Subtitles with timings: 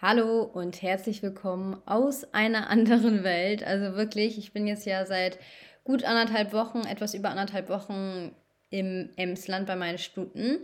[0.00, 3.64] Hallo und herzlich willkommen aus einer anderen Welt.
[3.64, 5.40] Also wirklich, ich bin jetzt ja seit
[5.82, 8.30] gut anderthalb Wochen, etwas über anderthalb Wochen
[8.70, 10.58] im Emsland bei meinen Stuten.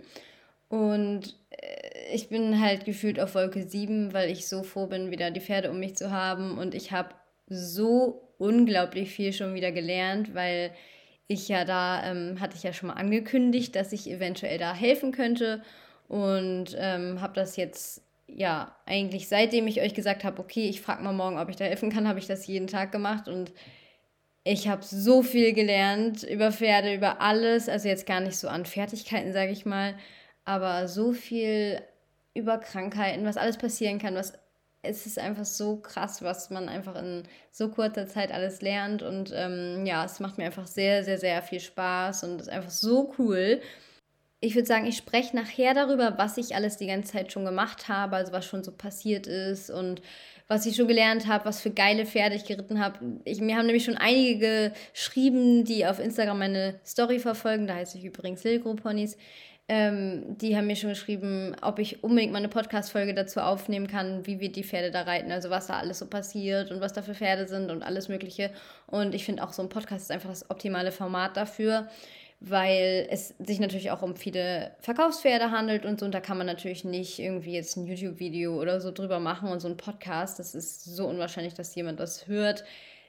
[0.68, 5.32] Und äh, ich bin halt gefühlt auf Wolke 7, weil ich so froh bin, wieder
[5.32, 6.56] die Pferde um mich zu haben.
[6.56, 7.16] Und ich habe
[7.48, 10.70] so unglaublich viel schon wieder gelernt, weil
[11.26, 15.10] ich ja da, ähm, hatte ich ja schon mal angekündigt, dass ich eventuell da helfen
[15.10, 15.60] könnte.
[16.06, 21.02] Und ähm, habe das jetzt ja, eigentlich seitdem ich euch gesagt habe, okay, ich frage
[21.02, 23.52] mal morgen, ob ich da helfen kann, habe ich das jeden Tag gemacht und
[24.44, 28.66] ich habe so viel gelernt über Pferde, über alles, also jetzt gar nicht so an
[28.66, 29.94] Fertigkeiten, sage ich mal,
[30.44, 31.80] aber so viel
[32.34, 34.34] über Krankheiten, was alles passieren kann, was
[34.86, 39.32] es ist einfach so krass, was man einfach in so kurzer Zeit alles lernt und
[39.34, 43.14] ähm, ja, es macht mir einfach sehr, sehr, sehr viel Spaß und ist einfach so
[43.18, 43.62] cool
[44.44, 47.88] ich würde sagen, ich spreche nachher darüber, was ich alles die ganze Zeit schon gemacht
[47.88, 50.02] habe, also was schon so passiert ist und
[50.46, 52.98] was ich schon gelernt habe, was für geile Pferde ich geritten habe.
[53.24, 57.96] Ich, mir haben nämlich schon einige geschrieben, die auf Instagram meine Story verfolgen, da heiße
[57.96, 59.16] ich übrigens Lilgro Ponys.
[59.66, 64.26] Ähm, die haben mir schon geschrieben, ob ich unbedingt mal eine Podcast-Folge dazu aufnehmen kann,
[64.26, 67.00] wie wir die Pferde da reiten, also was da alles so passiert und was da
[67.00, 68.50] für Pferde sind und alles Mögliche.
[68.86, 71.88] Und ich finde auch so ein Podcast ist einfach das optimale Format dafür
[72.40, 76.06] weil es sich natürlich auch um viele Verkaufspferde handelt und so.
[76.06, 79.60] Und da kann man natürlich nicht irgendwie jetzt ein YouTube-Video oder so drüber machen und
[79.60, 80.38] so ein Podcast.
[80.38, 82.64] Das ist so unwahrscheinlich, dass jemand das hört,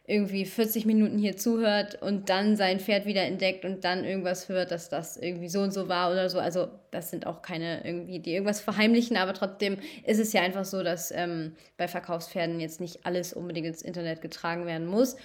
[0.08, 4.70] irgendwie 40 Minuten hier zuhört und dann sein Pferd wieder entdeckt und dann irgendwas hört,
[4.70, 6.40] dass das irgendwie so und so war oder so.
[6.40, 10.66] Also das sind auch keine irgendwie, die irgendwas verheimlichen, aber trotzdem ist es ja einfach
[10.66, 15.16] so, dass ähm, bei Verkaufspferden jetzt nicht alles unbedingt ins Internet getragen werden muss.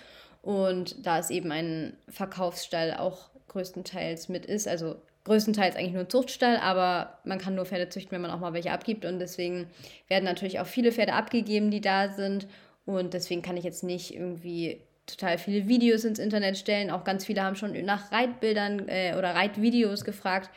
[0.40, 4.66] Und da ist eben ein Verkaufsstall auch größtenteils mit ist.
[4.66, 8.40] Also größtenteils eigentlich nur ein Zuchtstall, aber man kann nur Pferde züchten, wenn man auch
[8.40, 9.04] mal welche abgibt.
[9.04, 9.68] Und deswegen
[10.08, 12.46] werden natürlich auch viele Pferde abgegeben, die da sind.
[12.86, 16.90] Und deswegen kann ich jetzt nicht irgendwie total viele Videos ins Internet stellen.
[16.90, 20.50] Auch ganz viele haben schon nach Reitbildern äh, oder Reitvideos gefragt.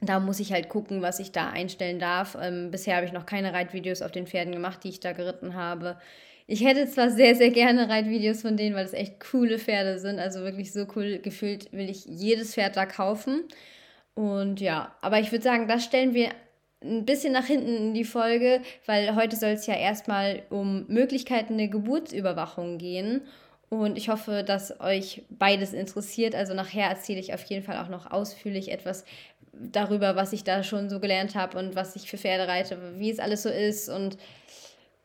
[0.00, 2.36] Da muss ich halt gucken, was ich da einstellen darf.
[2.40, 5.54] Ähm, bisher habe ich noch keine Reitvideos auf den Pferden gemacht, die ich da geritten
[5.54, 5.96] habe.
[6.48, 10.20] Ich hätte zwar sehr, sehr gerne Reitvideos von denen, weil es echt coole Pferde sind.
[10.20, 13.44] Also wirklich so cool gefühlt will ich jedes Pferd da kaufen.
[14.14, 16.30] Und ja, aber ich würde sagen, das stellen wir
[16.82, 21.58] ein bisschen nach hinten in die Folge, weil heute soll es ja erstmal um Möglichkeiten
[21.58, 23.22] der Geburtsüberwachung gehen.
[23.68, 26.36] Und ich hoffe, dass euch beides interessiert.
[26.36, 29.04] Also nachher erzähle ich auf jeden Fall auch noch ausführlich etwas
[29.52, 33.10] darüber, was ich da schon so gelernt habe und was ich für Pferde reite, wie
[33.10, 34.16] es alles so ist und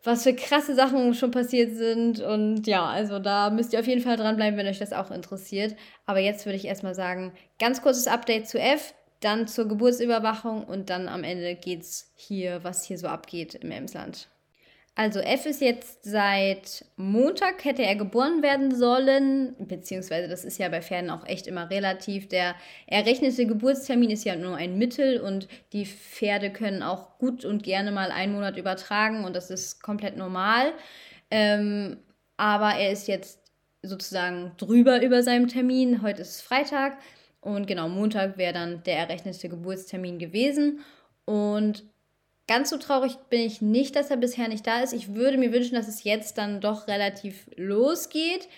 [0.03, 2.19] was für krasse Sachen schon passiert sind.
[2.19, 5.75] Und ja, also da müsst ihr auf jeden Fall dranbleiben, wenn euch das auch interessiert.
[6.05, 10.89] Aber jetzt würde ich erstmal sagen, ganz kurzes Update zu F, dann zur Geburtsüberwachung und
[10.89, 14.30] dann am Ende geht's hier, was hier so abgeht im Emsland.
[15.01, 20.69] Also F ist jetzt seit Montag, hätte er geboren werden sollen, beziehungsweise das ist ja
[20.69, 22.29] bei Pferden auch echt immer relativ.
[22.29, 22.53] Der
[22.85, 27.91] errechnete Geburtstermin ist ja nur ein Mittel und die Pferde können auch gut und gerne
[27.91, 30.71] mal einen Monat übertragen und das ist komplett normal.
[31.31, 31.97] Ähm,
[32.37, 33.39] aber er ist jetzt
[33.81, 36.03] sozusagen drüber über seinem Termin.
[36.03, 36.99] Heute ist Freitag
[37.39, 40.81] und genau Montag wäre dann der errechnete Geburtstermin gewesen.
[41.25, 41.85] Und
[42.51, 44.91] Ganz so traurig bin ich nicht, dass er bisher nicht da ist.
[44.91, 48.49] Ich würde mir wünschen, dass es jetzt dann doch relativ losgeht.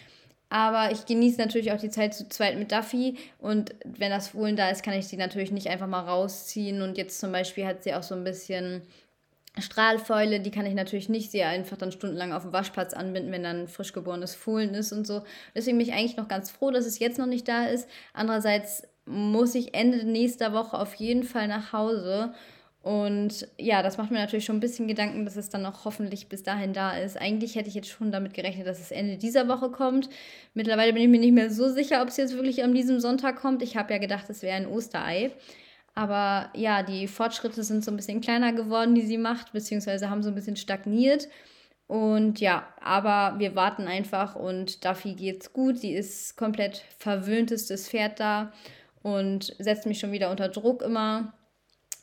[0.49, 3.19] Aber ich genieße natürlich auch die Zeit zu zweit mit Duffy.
[3.37, 6.81] Und wenn das Fohlen da ist, kann ich sie natürlich nicht einfach mal rausziehen.
[6.81, 8.81] Und jetzt zum Beispiel hat sie auch so ein bisschen
[9.59, 10.39] Strahlfäule.
[10.39, 13.67] Die kann ich natürlich nicht sie einfach dann stundenlang auf dem Waschplatz anbinden, wenn dann
[13.67, 15.21] frisch geborenes Fohlen ist und so.
[15.53, 17.87] Deswegen bin ich eigentlich noch ganz froh, dass es jetzt noch nicht da ist.
[18.11, 22.33] Andererseits muss ich Ende nächster Woche auf jeden Fall nach Hause.
[22.83, 26.27] Und ja, das macht mir natürlich schon ein bisschen Gedanken, dass es dann auch hoffentlich
[26.27, 27.17] bis dahin da ist.
[27.17, 30.09] Eigentlich hätte ich jetzt schon damit gerechnet, dass es Ende dieser Woche kommt.
[30.53, 33.37] Mittlerweile bin ich mir nicht mehr so sicher, ob es jetzt wirklich an diesem Sonntag
[33.37, 33.63] kommt.
[33.63, 35.31] Ich habe ja gedacht, es wäre ein Osterei.
[35.95, 40.21] Aber ja, die Fortschritte sind so ein bisschen kleiner geworden, die sie macht, beziehungsweise haben
[40.21, 41.29] so ein bisschen stagniert.
[41.87, 45.77] Und ja, aber wir warten einfach und Duffy geht's gut.
[45.77, 48.51] Sie ist komplett verwöhntestes Pferd da
[49.03, 51.33] und setzt mich schon wieder unter Druck immer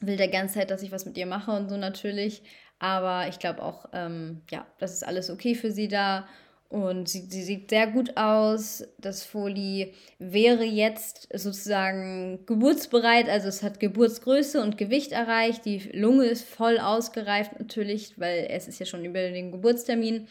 [0.00, 2.42] will der ganze Zeit, dass ich was mit ihr mache und so natürlich.
[2.78, 6.26] Aber ich glaube auch, ähm, ja, das ist alles okay für sie da.
[6.70, 8.84] Und sie, sie sieht sehr gut aus.
[8.98, 13.28] Das Foli wäre jetzt sozusagen geburtsbereit.
[13.28, 15.64] Also es hat Geburtsgröße und Gewicht erreicht.
[15.64, 20.28] Die Lunge ist voll ausgereift natürlich, weil es ist ja schon über den Geburtstermin.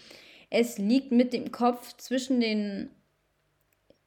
[0.49, 2.89] Es liegt mit dem Kopf zwischen den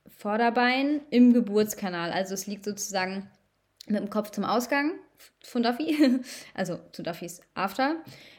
[0.07, 2.13] Vorderbeinen im Geburtskanal.
[2.13, 3.31] Also es liegt sozusagen
[3.87, 4.93] mit dem Kopf zum Ausgang
[5.45, 6.21] von Duffy,
[6.55, 7.97] also zu Duffys After.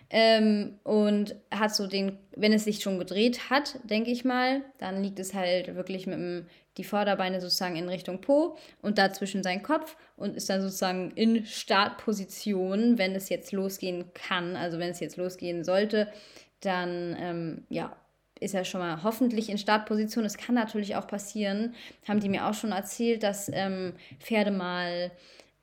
[0.10, 5.02] Ähm, und hat so den, wenn es sich schon gedreht hat, denke ich mal, dann
[5.02, 6.46] liegt es halt wirklich mit dem,
[6.78, 11.46] die Vorderbeine sozusagen in Richtung Po und dazwischen sein Kopf und ist dann sozusagen in
[11.46, 16.12] Startposition, wenn es jetzt losgehen kann, also wenn es jetzt losgehen sollte,
[16.62, 17.96] dann ähm, ja,
[18.40, 20.26] ist er schon mal hoffentlich in Startposition.
[20.26, 21.74] Es kann natürlich auch passieren,
[22.08, 25.12] haben die mir auch schon erzählt, dass ähm, Pferde mal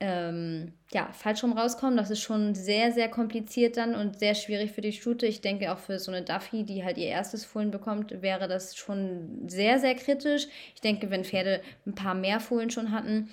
[0.00, 1.96] ähm, ja, falsch rum rauskommen.
[1.96, 5.26] Das ist schon sehr, sehr kompliziert dann und sehr schwierig für die Stute.
[5.26, 8.76] Ich denke auch für so eine Duffy, die halt ihr erstes Fohlen bekommt, wäre das
[8.76, 10.48] schon sehr, sehr kritisch.
[10.74, 13.28] Ich denke, wenn Pferde ein paar mehr Fohlen schon hatten,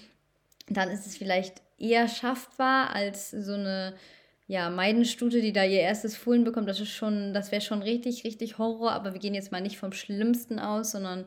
[0.70, 3.94] dann ist es vielleicht eher schaffbar als so eine
[4.48, 8.24] ja, Meidenstute, die da ihr erstes Fohlen bekommt, das ist schon, das wäre schon richtig,
[8.24, 11.26] richtig Horror, aber wir gehen jetzt mal nicht vom Schlimmsten aus, sondern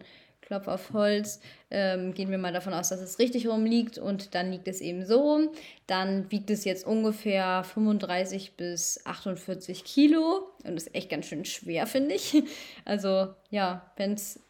[0.51, 1.39] Klopf auf Holz,
[1.71, 5.07] ähm, gehen wir mal davon aus, dass es richtig rumliegt und dann liegt es eben
[5.07, 5.51] so rum.
[5.87, 11.87] Dann wiegt es jetzt ungefähr 35 bis 48 Kilo und ist echt ganz schön schwer,
[11.87, 12.43] finde ich.
[12.85, 14.41] Also ja, wenn es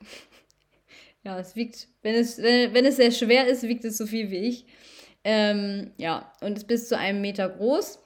[1.24, 4.48] ja, es wiegt, wenn es, wenn es sehr schwer ist, wiegt es so viel wie
[4.48, 4.64] ich.
[5.24, 7.98] Ähm, ja, und ist bis zu einem Meter groß.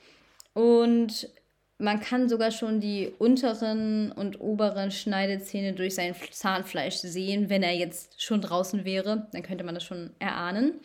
[0.55, 1.29] Und
[1.79, 7.75] man kann sogar schon die unteren und oberen Schneidezähne durch sein Zahnfleisch sehen, wenn er
[7.75, 9.27] jetzt schon draußen wäre.
[9.33, 10.81] Dann könnte man das schon erahnen.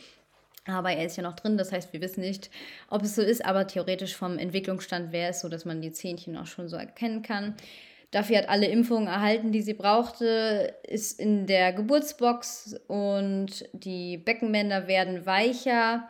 [0.65, 2.49] Aber er ist ja noch drin, das heißt, wir wissen nicht,
[2.89, 6.35] ob es so ist, aber theoretisch vom Entwicklungsstand wäre es so, dass man die Zähnchen
[6.35, 7.55] auch schon so erkennen kann.
[8.11, 14.87] Dafür hat alle Impfungen erhalten, die sie brauchte, ist in der Geburtsbox und die Beckenbänder
[14.87, 16.09] werden weicher.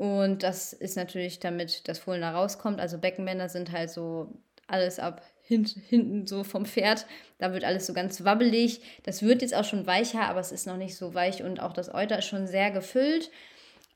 [0.00, 2.80] Und das ist natürlich, damit das Fohlen da rauskommt.
[2.80, 4.32] Also Beckenbänder sind halt so
[4.66, 7.04] alles ab hint, hinten so vom Pferd.
[7.36, 8.80] Da wird alles so ganz wabbelig.
[9.02, 11.74] Das wird jetzt auch schon weicher, aber es ist noch nicht so weich und auch
[11.74, 13.30] das Euter ist schon sehr gefüllt.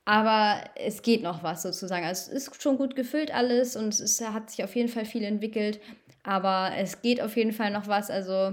[0.05, 2.05] Aber es geht noch was sozusagen.
[2.05, 5.25] Also es ist schon gut gefüllt alles und es hat sich auf jeden Fall viel
[5.25, 5.81] entwickelt.
[6.23, 8.11] Aber es geht auf jeden Fall noch was.
[8.11, 8.53] Also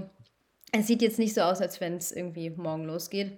[0.72, 3.36] es sieht jetzt nicht so aus, als wenn es irgendwie morgen losgeht.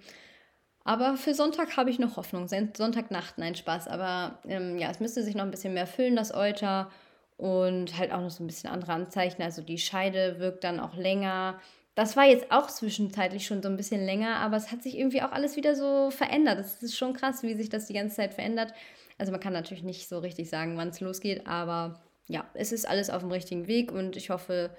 [0.84, 2.46] Aber für Sonntag habe ich noch Hoffnung.
[2.46, 3.88] Sonntagnacht, nein, Spaß.
[3.88, 6.90] Aber ähm, ja, es müsste sich noch ein bisschen mehr füllen, das Euter.
[7.36, 9.42] Und halt auch noch so ein bisschen andere Anzeichen.
[9.42, 11.58] Also die Scheide wirkt dann auch länger.
[11.94, 15.22] Das war jetzt auch zwischenzeitlich schon so ein bisschen länger, aber es hat sich irgendwie
[15.22, 16.58] auch alles wieder so verändert.
[16.58, 18.74] Es ist schon krass, wie sich das die ganze Zeit verändert.
[19.16, 22.88] Also man kann natürlich nicht so richtig sagen, wann es losgeht, aber ja, es ist
[22.88, 24.70] alles auf dem richtigen Weg und ich hoffe,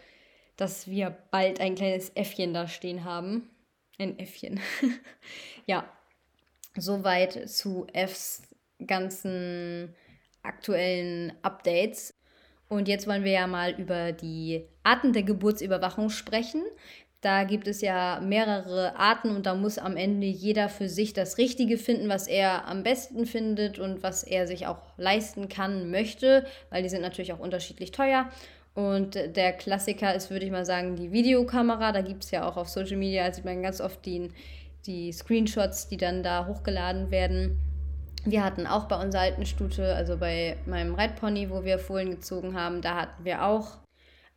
[0.57, 3.49] dass wir bald ein kleines Äffchen da stehen haben.
[3.97, 4.59] Ein Äffchen.
[5.65, 5.85] ja,
[6.75, 8.43] soweit zu Fs
[8.85, 9.93] ganzen
[10.43, 12.13] aktuellen Updates.
[12.67, 16.63] Und jetzt wollen wir ja mal über die Arten der Geburtsüberwachung sprechen.
[17.21, 21.39] Da gibt es ja mehrere Arten und da muss am Ende jeder für sich das
[21.39, 26.45] Richtige finden, was er am besten findet und was er sich auch leisten kann, möchte,
[26.69, 28.29] weil die sind natürlich auch unterschiedlich teuer.
[28.75, 31.93] Und der Klassiker ist, würde ich mal sagen, die Videokamera.
[31.93, 34.29] Da gibt es ja auch auf Social Media, sieht man ganz oft die,
[34.85, 37.59] die Screenshots, die dann da hochgeladen werden.
[38.23, 42.59] Wir hatten auch bei unserer alten Stute, also bei meinem Reitpony, wo wir Fohlen gezogen
[42.59, 43.77] haben, da hatten wir auch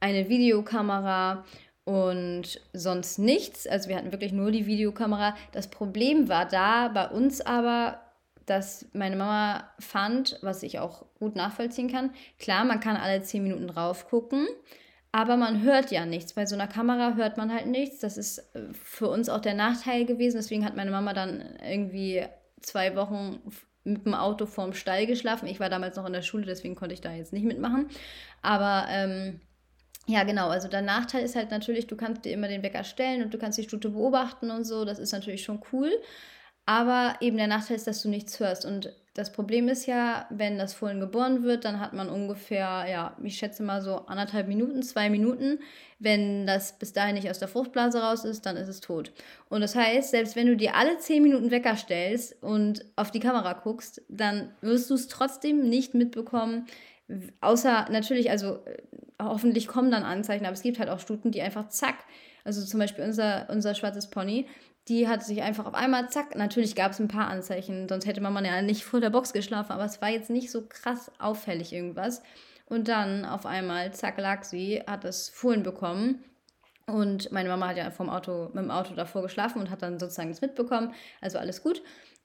[0.00, 1.44] eine Videokamera
[1.84, 3.66] und sonst nichts.
[3.66, 5.34] Also wir hatten wirklich nur die Videokamera.
[5.52, 8.00] Das Problem war da bei uns aber,
[8.44, 13.42] dass meine Mama fand, was ich auch gut nachvollziehen kann, klar, man kann alle zehn
[13.42, 14.46] Minuten drauf gucken,
[15.12, 16.34] aber man hört ja nichts.
[16.34, 18.00] Bei so einer Kamera hört man halt nichts.
[18.00, 20.36] Das ist äh, für uns auch der Nachteil gewesen.
[20.36, 22.24] Deswegen hat meine Mama dann irgendwie
[22.60, 23.40] zwei Wochen
[23.84, 25.46] mit dem Auto vorm Stall geschlafen.
[25.46, 27.88] Ich war damals noch in der Schule, deswegen konnte ich da jetzt nicht mitmachen.
[28.42, 29.40] Aber ähm,
[30.06, 30.48] ja, genau.
[30.48, 33.38] Also der Nachteil ist halt natürlich, du kannst dir immer den Wecker stellen und du
[33.38, 34.84] kannst die Stute beobachten und so.
[34.84, 35.90] Das ist natürlich schon cool.
[36.66, 38.66] Aber eben der Nachteil ist, dass du nichts hörst.
[38.66, 43.16] Und das Problem ist ja, wenn das Fohlen geboren wird, dann hat man ungefähr, ja,
[43.22, 45.58] ich schätze mal so anderthalb Minuten, zwei Minuten.
[45.98, 49.10] Wenn das bis dahin nicht aus der Fruchtblase raus ist, dann ist es tot.
[49.48, 53.18] Und das heißt, selbst wenn du dir alle zehn Minuten Wecker stellst und auf die
[53.18, 56.66] Kamera guckst, dann wirst du es trotzdem nicht mitbekommen,
[57.40, 58.82] Außer natürlich, also äh,
[59.22, 61.96] hoffentlich kommen dann Anzeichen, aber es gibt halt auch Stuten, die einfach zack,
[62.44, 64.46] also zum Beispiel unser, unser schwarzes Pony,
[64.88, 68.20] die hat sich einfach auf einmal zack, natürlich gab es ein paar Anzeichen, sonst hätte
[68.20, 71.72] Mama ja nicht vor der Box geschlafen, aber es war jetzt nicht so krass auffällig
[71.72, 72.22] irgendwas.
[72.66, 76.22] Und dann auf einmal, zack, lag sie, hat das Fohlen bekommen.
[76.86, 79.98] Und meine Mama hat ja vom Auto, mit dem Auto davor geschlafen und hat dann
[79.98, 80.94] sozusagen das mitbekommen.
[81.20, 81.82] Also alles gut.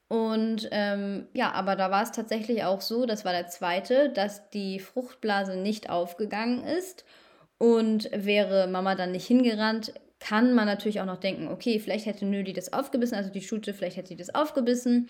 [0.07, 4.49] Und ähm, ja, aber da war es tatsächlich auch so, das war der zweite, dass
[4.51, 7.05] die Fruchtblase nicht aufgegangen ist.
[7.57, 9.93] Und wäre Mama dann nicht hingerannt,
[10.23, 13.73] kann man natürlich auch noch denken, okay, vielleicht hätte Nödi das aufgebissen, also die Schute,
[13.73, 15.09] vielleicht hätte sie das aufgebissen.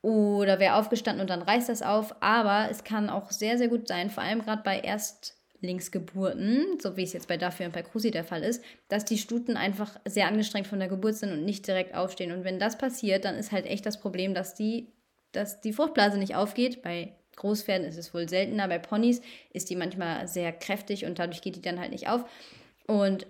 [0.00, 2.14] Oder wäre aufgestanden und dann reißt das auf.
[2.20, 6.96] Aber es kann auch sehr, sehr gut sein, vor allem gerade bei erst Erstlingsgeburten, so
[6.96, 9.98] wie es jetzt bei Duffy und bei Krusi der Fall ist, dass die Stuten einfach
[10.04, 12.32] sehr angestrengt von der Geburt sind und nicht direkt aufstehen.
[12.32, 14.92] Und wenn das passiert, dann ist halt echt das Problem, dass die,
[15.32, 16.82] dass die Fruchtblase nicht aufgeht.
[16.82, 19.20] Bei Großpferden ist es wohl seltener, bei Ponys
[19.52, 22.24] ist die manchmal sehr kräftig und dadurch geht die dann halt nicht auf.
[22.86, 23.26] Und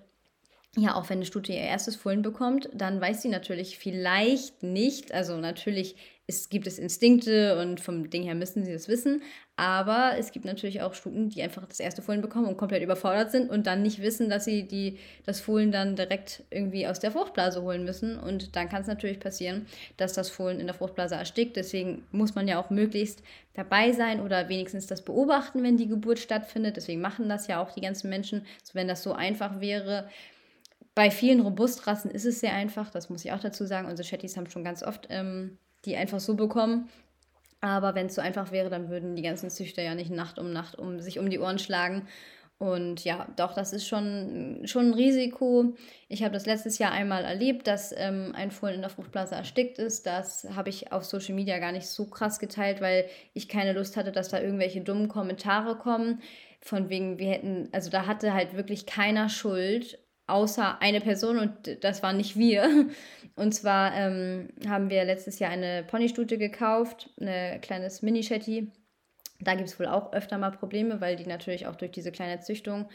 [0.78, 5.12] ja, auch wenn eine Stute ihr erstes Fohlen bekommt, dann weiß sie natürlich vielleicht nicht,
[5.12, 5.96] also natürlich
[6.30, 9.22] es gibt es Instinkte und vom Ding her müssen sie das wissen,
[9.56, 13.30] aber es gibt natürlich auch Stuten, die einfach das erste Fohlen bekommen und komplett überfordert
[13.30, 17.12] sind und dann nicht wissen, dass sie die, das Fohlen dann direkt irgendwie aus der
[17.12, 19.66] Fruchtblase holen müssen und dann kann es natürlich passieren,
[19.96, 21.56] dass das Fohlen in der Fruchtblase erstickt.
[21.56, 23.22] Deswegen muss man ja auch möglichst
[23.54, 26.76] dabei sein oder wenigstens das beobachten, wenn die Geburt stattfindet.
[26.76, 30.08] Deswegen machen das ja auch die ganzen Menschen, so wenn das so einfach wäre
[30.98, 33.86] bei vielen Robustrassen ist es sehr einfach, das muss ich auch dazu sagen.
[33.86, 36.88] Unsere Chattys haben schon ganz oft ähm, die einfach so bekommen.
[37.60, 40.52] Aber wenn es so einfach wäre, dann würden die ganzen Züchter ja nicht Nacht um
[40.52, 42.08] Nacht um sich um die Ohren schlagen.
[42.58, 45.76] Und ja, doch, das ist schon, schon ein Risiko.
[46.08, 49.78] Ich habe das letztes Jahr einmal erlebt, dass ähm, ein Fohlen in der Fruchtblase erstickt
[49.78, 50.04] ist.
[50.04, 53.96] Das habe ich auf Social Media gar nicht so krass geteilt, weil ich keine Lust
[53.96, 56.22] hatte, dass da irgendwelche dummen Kommentare kommen.
[56.60, 59.96] Von wegen, wir hätten, also da hatte halt wirklich keiner Schuld
[60.28, 62.86] außer eine Person und das waren nicht wir.
[63.36, 68.72] Und zwar ähm, haben wir letztes Jahr eine Ponystute gekauft, ein kleines Mini-Shetty.
[69.38, 72.40] Da gibt es wohl auch öfter mal Probleme, weil die natürlich auch durch diese kleine
[72.40, 72.88] Züchtung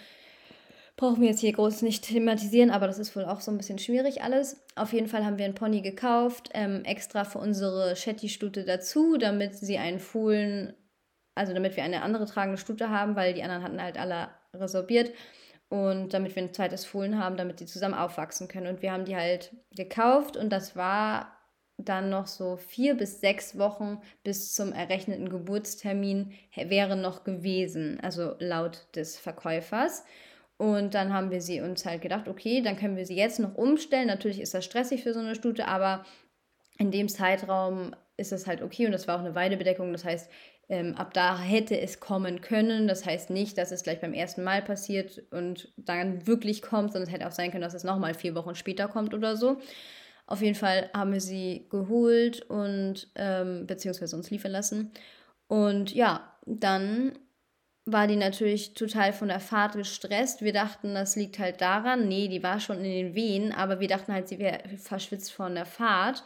[0.95, 3.79] brauchen wir jetzt hier groß nicht thematisieren, aber das ist wohl auch so ein bisschen
[3.79, 4.63] schwierig alles.
[4.75, 9.55] Auf jeden Fall haben wir einen Pony gekauft, ähm, extra für unsere Shetty-Stute dazu, damit
[9.55, 10.73] sie einen Fohlen,
[11.35, 15.11] also damit wir eine andere tragende Stute haben, weil die anderen hatten halt alle resorbiert
[15.73, 18.67] und damit wir ein zweites Fohlen haben, damit die zusammen aufwachsen können.
[18.67, 21.35] Und wir haben die halt gekauft und das war
[21.77, 28.35] dann noch so vier bis sechs Wochen bis zum errechneten Geburtstermin wären noch gewesen, also
[28.37, 30.05] laut des Verkäufers.
[30.57, 33.55] Und dann haben wir sie uns halt gedacht, okay, dann können wir sie jetzt noch
[33.55, 34.05] umstellen.
[34.05, 36.05] Natürlich ist das stressig für so eine Stute, aber
[36.77, 39.91] in dem Zeitraum ist das halt okay und das war auch eine Weidebedeckung.
[39.91, 40.29] Das heißt,
[40.69, 42.87] ähm, ab da hätte es kommen können.
[42.87, 47.09] Das heißt nicht, dass es gleich beim ersten Mal passiert und dann wirklich kommt, sondern
[47.09, 49.57] es hätte auch sein können, dass es nochmal vier Wochen später kommt oder so.
[50.25, 54.91] Auf jeden Fall haben wir sie geholt und ähm, beziehungsweise uns liefern lassen.
[55.47, 57.19] Und ja, dann
[57.85, 60.41] war die natürlich total von der Fahrt gestresst.
[60.41, 62.07] Wir dachten, das liegt halt daran.
[62.07, 65.55] Nee, die war schon in den Wehen, aber wir dachten halt, sie wäre verschwitzt von
[65.55, 66.23] der Fahrt.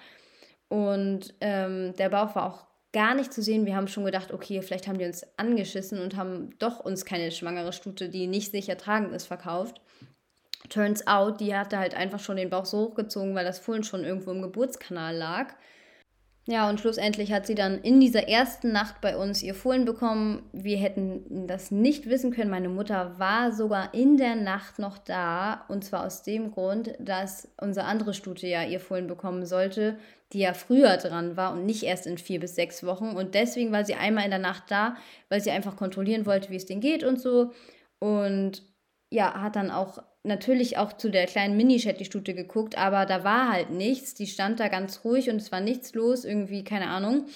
[0.69, 3.65] Und ähm, der Bauch war auch gar nicht zu sehen.
[3.65, 7.31] Wir haben schon gedacht, okay, vielleicht haben die uns angeschissen und haben doch uns keine
[7.31, 9.81] schwangere Stute, die nicht sicher tragend ist, verkauft.
[10.69, 14.03] Turns out, die hatte halt einfach schon den Bauch so hochgezogen, weil das Fohlen schon
[14.03, 15.53] irgendwo im Geburtskanal lag.
[16.49, 20.49] Ja, und schlussendlich hat sie dann in dieser ersten Nacht bei uns ihr Fohlen bekommen.
[20.53, 22.49] Wir hätten das nicht wissen können.
[22.49, 25.65] Meine Mutter war sogar in der Nacht noch da.
[25.67, 29.97] Und zwar aus dem Grund, dass unsere andere Stute ja ihr Fohlen bekommen sollte,
[30.33, 33.09] die ja früher dran war und nicht erst in vier bis sechs Wochen.
[33.11, 34.97] Und deswegen war sie einmal in der Nacht da,
[35.29, 37.51] weil sie einfach kontrollieren wollte, wie es denen geht und so.
[37.99, 38.63] Und
[39.09, 43.69] ja, hat dann auch natürlich auch zu der kleinen Mini-Shetty-Stute geguckt, aber da war halt
[43.69, 44.13] nichts.
[44.13, 47.27] Die stand da ganz ruhig und es war nichts los, irgendwie, keine Ahnung.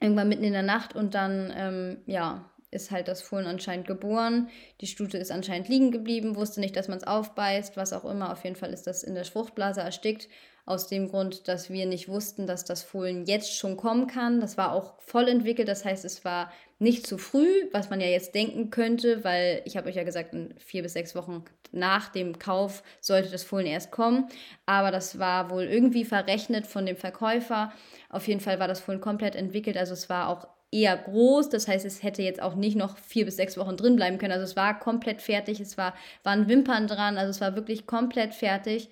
[0.00, 4.48] Irgendwann mitten in der Nacht und dann, ähm, ja, ist halt das Fohlen anscheinend geboren.
[4.80, 8.32] Die Stute ist anscheinend liegen geblieben, wusste nicht, dass man es aufbeißt, was auch immer.
[8.32, 10.28] Auf jeden Fall ist das in der Fruchtblase erstickt
[10.66, 14.40] aus dem Grund, dass wir nicht wussten, dass das Fohlen jetzt schon kommen kann.
[14.40, 18.08] Das war auch voll entwickelt, das heißt, es war nicht zu früh, was man ja
[18.08, 22.08] jetzt denken könnte, weil ich habe euch ja gesagt, in vier bis sechs Wochen nach
[22.08, 24.28] dem Kauf sollte das Fohlen erst kommen.
[24.66, 27.72] Aber das war wohl irgendwie verrechnet von dem Verkäufer.
[28.10, 31.48] Auf jeden Fall war das Fohlen komplett entwickelt, also es war auch eher groß.
[31.48, 34.32] Das heißt, es hätte jetzt auch nicht noch vier bis sechs Wochen drin bleiben können.
[34.32, 35.60] Also es war komplett fertig.
[35.60, 35.94] Es war,
[36.24, 37.18] waren Wimpern dran.
[37.18, 38.90] Also es war wirklich komplett fertig.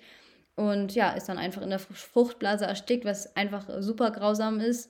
[0.55, 4.89] Und ja, ist dann einfach in der Fruchtblase erstickt, was einfach super grausam ist.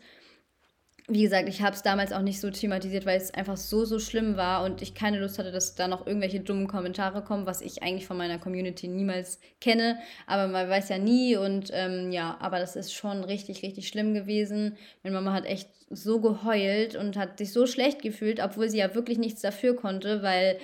[1.07, 3.99] Wie gesagt, ich habe es damals auch nicht so thematisiert, weil es einfach so, so
[3.99, 7.61] schlimm war und ich keine Lust hatte, dass da noch irgendwelche dummen Kommentare kommen, was
[7.61, 9.99] ich eigentlich von meiner Community niemals kenne.
[10.25, 14.15] Aber man weiß ja nie und ähm, ja, aber das ist schon richtig, richtig schlimm
[14.15, 14.77] gewesen.
[15.03, 18.95] Meine Mama hat echt so geheult und hat sich so schlecht gefühlt, obwohl sie ja
[18.95, 20.57] wirklich nichts dafür konnte, weil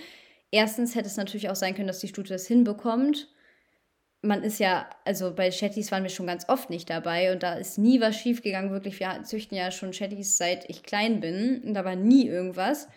[0.50, 3.28] erstens hätte es natürlich auch sein können, dass die Stute das hinbekommt
[4.22, 7.56] man ist ja, also bei Chattys waren wir schon ganz oft nicht dabei und da
[7.56, 9.00] ist nie was schiefgegangen, wirklich.
[9.00, 12.88] Wir züchten ja schon Chattys seit ich klein bin und da war nie irgendwas.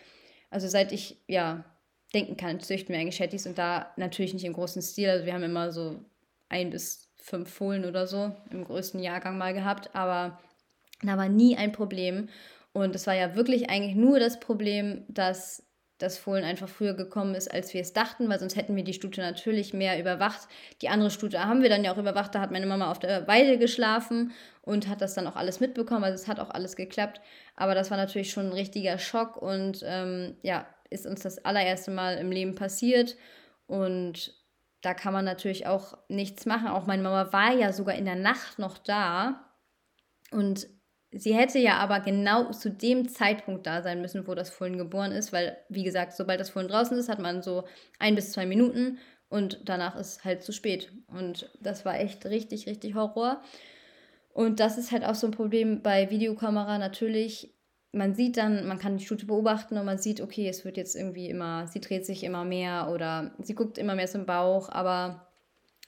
[0.51, 1.65] Also seit ich, ja,
[2.13, 5.09] denken kann, züchten wir eigentlich Chattys und da natürlich nicht im großen Stil.
[5.09, 6.05] Also wir haben immer so
[6.47, 10.39] ein bis fünf Fohlen oder so im größten Jahrgang mal gehabt, aber
[11.01, 12.29] da war nie ein Problem.
[12.71, 15.64] Und es war ja wirklich eigentlich nur das Problem, dass
[15.97, 18.93] das Fohlen einfach früher gekommen ist, als wir es dachten, weil sonst hätten wir die
[18.93, 20.47] Stute natürlich mehr überwacht.
[20.81, 23.27] Die andere Stute haben wir dann ja auch überwacht, da hat meine Mama auf der
[23.27, 27.21] Weide geschlafen und hat das dann auch alles mitbekommen, also es hat auch alles geklappt.
[27.55, 31.91] Aber das war natürlich schon ein richtiger Schock und ähm, ja, ist uns das allererste
[31.91, 33.15] Mal im Leben passiert
[33.67, 34.33] und
[34.81, 36.67] da kann man natürlich auch nichts machen.
[36.67, 39.49] Auch meine Mama war ja sogar in der Nacht noch da
[40.31, 40.67] und
[41.17, 45.13] Sie hätte ja aber genau zu dem Zeitpunkt da sein müssen, wo das Fohlen geboren
[45.13, 47.63] ist, weil, wie gesagt, sobald das Fohlen draußen ist, hat man so
[47.99, 48.97] ein bis zwei Minuten
[49.29, 50.91] und danach ist halt zu spät.
[51.07, 53.41] Und das war echt richtig, richtig Horror.
[54.33, 57.55] Und das ist halt auch so ein Problem bei Videokamera natürlich.
[57.93, 60.97] Man sieht dann, man kann die Stute beobachten und man sieht, okay, es wird jetzt
[60.97, 65.24] irgendwie immer, sie dreht sich immer mehr oder sie guckt immer mehr zum Bauch, aber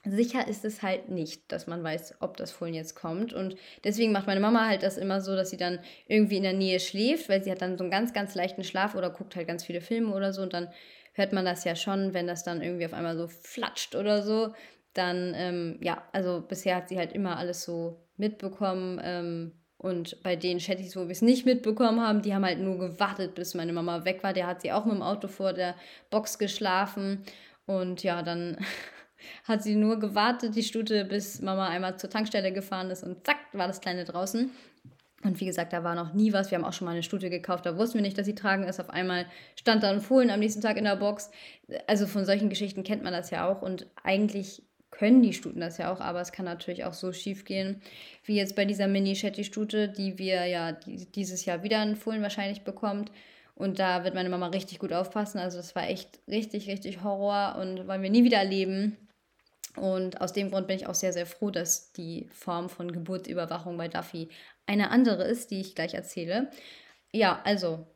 [0.10, 3.34] Sicher ist es halt nicht, dass man weiß, ob das Fohlen jetzt kommt.
[3.34, 6.54] Und deswegen macht meine Mama halt das immer so, dass sie dann irgendwie in der
[6.54, 9.48] Nähe schläft, weil sie hat dann so einen ganz, ganz leichten Schlaf oder guckt halt
[9.48, 10.42] ganz viele Filme oder so.
[10.42, 10.70] Und dann
[11.14, 14.54] hört man das ja schon, wenn das dann irgendwie auf einmal so flatscht oder so.
[14.94, 19.00] Dann, ähm, ja, also bisher hat sie halt immer alles so mitbekommen.
[19.04, 22.80] Ähm, und bei den Chattys, wo wir es nicht mitbekommen haben, die haben halt nur
[22.80, 24.34] gewartet, bis meine Mama weg war.
[24.34, 25.76] Der hat sie auch mit dem Auto vor der
[26.10, 27.24] Box geschlafen.
[27.66, 28.58] Und ja, dann
[29.44, 33.38] hat sie nur gewartet, die Stute, bis Mama einmal zur Tankstelle gefahren ist und zack,
[33.54, 34.52] war das Kleine draußen.
[35.24, 36.52] Und wie gesagt, da war noch nie was.
[36.52, 38.64] Wir haben auch schon mal eine Stute gekauft, da wussten wir nicht, dass sie tragen
[38.64, 38.80] ist.
[38.80, 39.26] Auf einmal
[39.60, 41.32] stand da ein Fohlen am nächsten Tag in der Box.
[41.88, 43.62] Also von solchen Geschichten kennt man das ja auch.
[43.62, 47.46] Und eigentlich können die Stuten das ja auch, aber es kann natürlich auch so schief
[47.46, 47.82] gehen,
[48.24, 53.12] wie jetzt bei dieser Mini-Shetty-Stute, die wir ja dieses Jahr wieder ein Fohlen wahrscheinlich bekommt.
[53.54, 55.40] Und da wird meine Mama richtig gut aufpassen.
[55.40, 58.96] Also das war echt richtig, richtig Horror und wollen wir nie wieder erleben.
[59.78, 63.78] Und aus dem Grund bin ich auch sehr, sehr froh, dass die Form von Geburtsüberwachung
[63.78, 64.30] bei Duffy
[64.66, 66.50] eine andere ist, die ich gleich erzähle.
[67.12, 67.88] Ja, also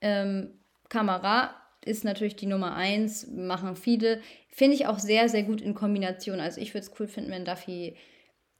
[0.00, 4.20] ähm, Kamera ist natürlich die Nummer eins, machen viele.
[4.50, 6.40] Finde ich auch sehr, sehr gut in Kombination.
[6.40, 7.96] Also ich würde es cool finden, wenn Duffy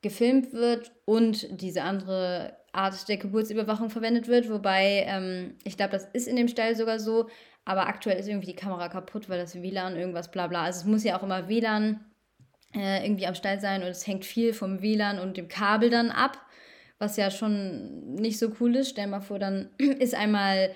[0.03, 4.49] gefilmt wird und diese andere Art der Geburtsüberwachung verwendet wird.
[4.51, 7.29] Wobei, ähm, ich glaube, das ist in dem Stall sogar so.
[7.64, 10.64] Aber aktuell ist irgendwie die Kamera kaputt, weil das WLAN irgendwas bla bla.
[10.64, 12.01] Also es muss ja auch immer WLAN
[12.74, 16.11] äh, irgendwie am Stall sein und es hängt viel vom WLAN und dem Kabel dann
[16.11, 16.38] ab,
[16.98, 18.90] was ja schon nicht so cool ist.
[18.90, 20.74] Stell mal vor, dann ist einmal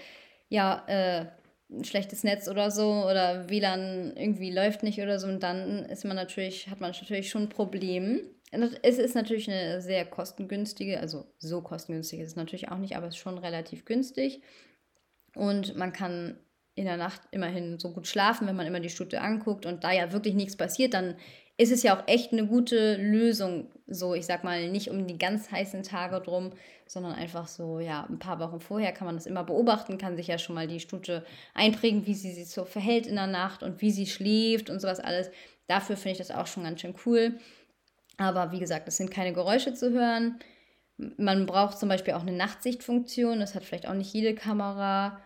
[0.49, 1.27] ja äh,
[1.71, 6.05] ein schlechtes Netz oder so oder WLAN irgendwie läuft nicht oder so und dann ist
[6.05, 8.23] man natürlich, hat man natürlich schon ein Problem.
[8.83, 13.07] Es ist natürlich eine sehr kostengünstige, also so kostengünstig ist es natürlich auch nicht, aber
[13.07, 14.43] es ist schon relativ günstig.
[15.35, 16.39] Und man kann
[16.75, 19.93] in der Nacht immerhin so gut schlafen, wenn man immer die Stute anguckt und da
[19.93, 21.17] ja wirklich nichts passiert, dann
[21.57, 23.71] ist es ja auch echt eine gute Lösung.
[23.87, 26.53] So, ich sag mal, nicht um die ganz heißen Tage drum,
[26.87, 30.27] sondern einfach so, ja, ein paar Wochen vorher kann man das immer beobachten, kann sich
[30.27, 33.81] ja schon mal die Stute einprägen, wie sie sich so verhält in der Nacht und
[33.81, 35.31] wie sie schläft und sowas alles.
[35.67, 37.39] Dafür finde ich das auch schon ganz schön cool.
[38.17, 40.39] Aber wie gesagt, es sind keine Geräusche zu hören.
[40.97, 43.41] Man braucht zum Beispiel auch eine Nachtsichtfunktion.
[43.41, 45.19] Das hat vielleicht auch nicht jede Kamera.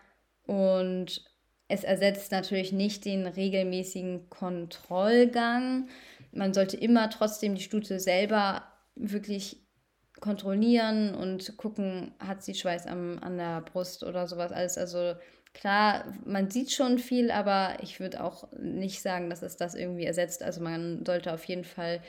[0.46, 1.24] Und
[1.68, 5.88] es ersetzt natürlich nicht den regelmäßigen Kontrollgang
[6.36, 8.62] man sollte immer trotzdem die Stute selber
[8.94, 9.66] wirklich
[10.20, 14.78] kontrollieren und gucken, hat sie Schweiß am, an der Brust oder sowas alles.
[14.78, 15.14] Also
[15.52, 20.04] klar, man sieht schon viel, aber ich würde auch nicht sagen, dass es das irgendwie
[20.04, 20.42] ersetzt.
[20.42, 22.00] Also man sollte auf jeden Fall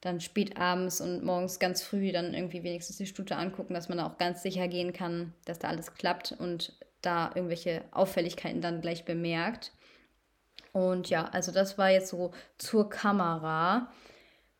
[0.00, 3.98] dann spät abends und morgens ganz früh dann irgendwie wenigstens die Stute angucken, dass man
[3.98, 8.80] da auch ganz sicher gehen kann, dass da alles klappt und da irgendwelche Auffälligkeiten dann
[8.80, 9.72] gleich bemerkt.
[10.72, 13.92] Und ja, also das war jetzt so zur Kamera.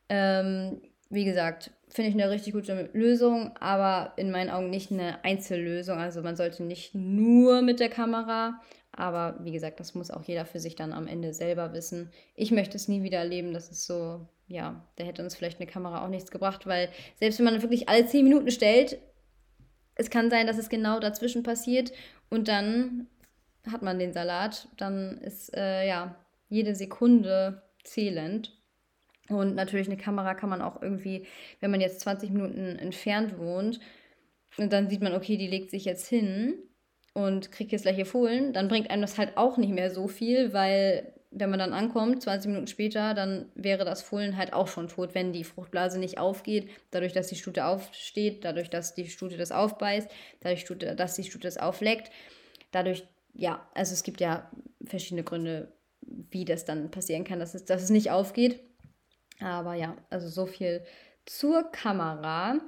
[0.09, 5.25] Ähm, wie gesagt, finde ich eine richtig gute Lösung, aber in meinen Augen nicht eine
[5.25, 5.99] Einzellösung.
[5.99, 8.61] Also man sollte nicht nur mit der Kamera,
[8.93, 12.11] aber wie gesagt, das muss auch jeder für sich dann am Ende selber wissen.
[12.35, 15.71] Ich möchte es nie wieder erleben, das ist so, ja, da hätte uns vielleicht eine
[15.71, 18.99] Kamera auch nichts gebracht, weil selbst wenn man wirklich alle zehn Minuten stellt,
[19.97, 21.93] es kann sein, dass es genau dazwischen passiert
[22.31, 23.09] und dann
[23.71, 26.17] hat man den Salat, dann ist äh, ja
[26.49, 28.57] jede Sekunde zählend.
[29.29, 31.27] Und natürlich eine Kamera kann man auch irgendwie,
[31.61, 33.81] wenn man jetzt 20 Minuten entfernt wohnt,
[34.57, 36.55] und dann sieht man, okay, die legt sich jetzt hin
[37.15, 40.09] und kriegt jetzt gleich ihr Fohlen, dann bringt einem das halt auch nicht mehr so
[40.09, 44.67] viel, weil wenn man dann ankommt, 20 Minuten später, dann wäre das Fohlen halt auch
[44.67, 49.09] schon tot, wenn die Fruchtblase nicht aufgeht, dadurch, dass die Stute aufsteht, dadurch, dass die
[49.09, 52.11] Stute das aufbeißt, dadurch, dass die Stute das aufleckt,
[52.73, 54.51] dadurch, ja, also es gibt ja
[54.85, 58.61] verschiedene Gründe, wie das dann passieren kann, dass es, dass es nicht aufgeht.
[59.41, 60.83] Aber ja, also so viel
[61.27, 62.59] zur Kamera.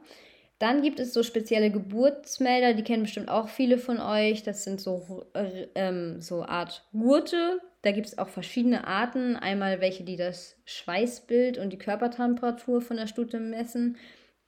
[0.59, 4.44] Dann gibt es so spezielle Geburtsmelder, die kennen bestimmt auch viele von euch.
[4.44, 7.61] Das sind so, äh, ähm, so Art Gurte.
[7.83, 9.35] Da gibt es auch verschiedene Arten.
[9.35, 13.96] Einmal welche, die das Schweißbild und die Körpertemperatur von der Stute messen.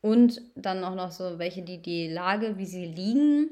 [0.00, 3.50] Und dann auch noch so welche, die die Lage, wie sie liegen,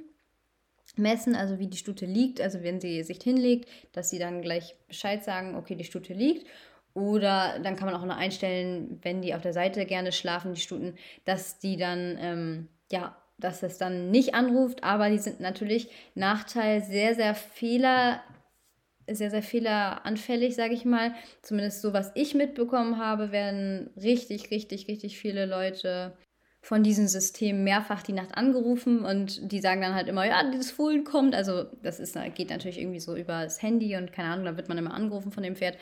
[0.96, 4.76] messen, also wie die Stute liegt, also wenn sie sich hinlegt, dass sie dann gleich
[4.88, 6.46] Bescheid sagen, okay, die Stute liegt.
[6.94, 10.61] Oder dann kann man auch noch einstellen, wenn die auf der Seite gerne schlafen, die
[10.61, 15.88] Stuten, dass die dann, ähm, ja, dass es dann nicht anruft, aber die sind natürlich
[16.14, 18.22] Nachteil sehr, sehr Fehler,
[19.11, 21.14] sehr, sehr fehleranfällig, sage ich mal.
[21.40, 26.12] Zumindest so, was ich mitbekommen habe, werden richtig, richtig, richtig viele Leute
[26.64, 30.70] von diesem System mehrfach die Nacht angerufen und die sagen dann halt immer, ja, dieses
[30.70, 31.35] Fohlen kommt.
[31.35, 34.68] Also das ist, geht natürlich irgendwie so über das Handy und keine Ahnung, da wird
[34.68, 35.77] man immer angerufen von dem Pferd.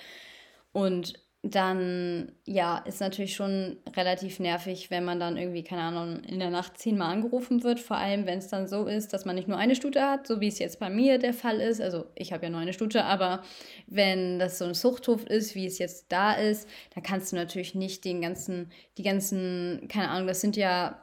[0.72, 6.38] Und dann, ja, ist natürlich schon relativ nervig, wenn man dann irgendwie, keine Ahnung, in
[6.38, 7.80] der Nacht zehnmal angerufen wird.
[7.80, 10.42] Vor allem, wenn es dann so ist, dass man nicht nur eine Stute hat, so
[10.42, 11.80] wie es jetzt bei mir der Fall ist.
[11.80, 13.42] Also ich habe ja nur eine Stute, aber
[13.86, 17.74] wenn das so ein Zuchthof ist, wie es jetzt da ist, dann kannst du natürlich
[17.74, 21.02] nicht den ganzen, die ganzen, keine Ahnung, das sind ja,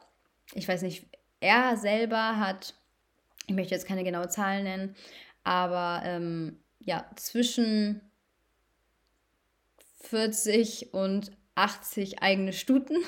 [0.54, 1.08] ich weiß nicht,
[1.40, 2.76] er selber hat,
[3.48, 4.96] ich möchte jetzt keine genaue Zahlen nennen,
[5.44, 8.02] aber ähm, ja, zwischen
[10.10, 12.98] 40 und 80 eigene Stuten.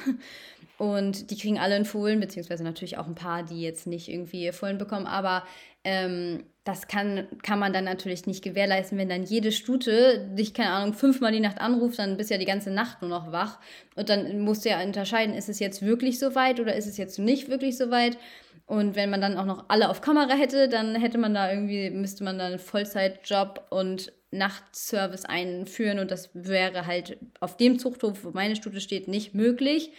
[0.77, 4.49] Und die kriegen alle einen Fohlen, beziehungsweise natürlich auch ein paar, die jetzt nicht irgendwie
[4.53, 5.07] Fohlen bekommen.
[5.07, 5.43] Aber
[5.83, 10.71] ähm, das kann, kann man dann natürlich nicht gewährleisten, wenn dann jede Stute dich, keine
[10.71, 13.59] Ahnung, fünfmal die Nacht anruft, dann bist du ja die ganze Nacht nur noch wach.
[13.95, 16.95] Und dann musst du ja unterscheiden, ist es jetzt wirklich so weit oder ist es
[16.95, 18.17] jetzt nicht wirklich so weit.
[18.65, 21.89] Und wenn man dann auch noch alle auf Kamera hätte, dann hätte man da irgendwie,
[21.89, 28.23] müsste man da einen Vollzeitjob und Nachtservice einführen und das wäre halt auf dem Zuchthof,
[28.23, 29.91] wo meine Stute steht, nicht möglich.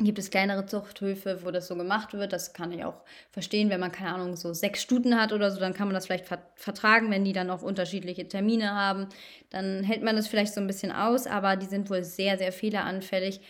[0.00, 2.32] Gibt es kleinere Zuchthöfe, wo das so gemacht wird?
[2.32, 3.70] Das kann ich auch verstehen.
[3.70, 6.26] Wenn man, keine Ahnung, so sechs Stuten hat oder so, dann kann man das vielleicht
[6.56, 9.08] vertragen, wenn die dann auch unterschiedliche Termine haben.
[9.50, 12.50] Dann hält man das vielleicht so ein bisschen aus, aber die sind wohl sehr, sehr
[12.50, 13.40] fehleranfällig.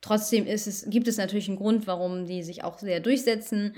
[0.00, 3.76] Trotzdem ist es, gibt es natürlich einen Grund, warum die sich auch sehr durchsetzen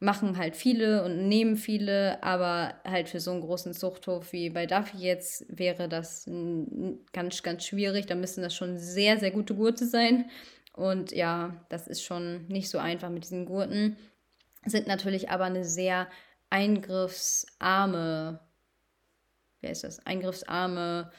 [0.00, 4.66] machen halt viele und nehmen viele, aber halt für so einen großen Zuchthof wie bei
[4.66, 6.24] Duffy jetzt wäre das
[7.12, 8.06] ganz, ganz schwierig.
[8.06, 10.30] Da müssen das schon sehr, sehr gute Gurte sein.
[10.74, 13.96] Und ja, das ist schon nicht so einfach mit diesen Gurten.
[14.66, 16.08] Sind natürlich aber eine sehr
[16.50, 18.40] eingriffsarme,
[19.60, 20.04] wer ist das?
[20.04, 21.10] Eingriffsarme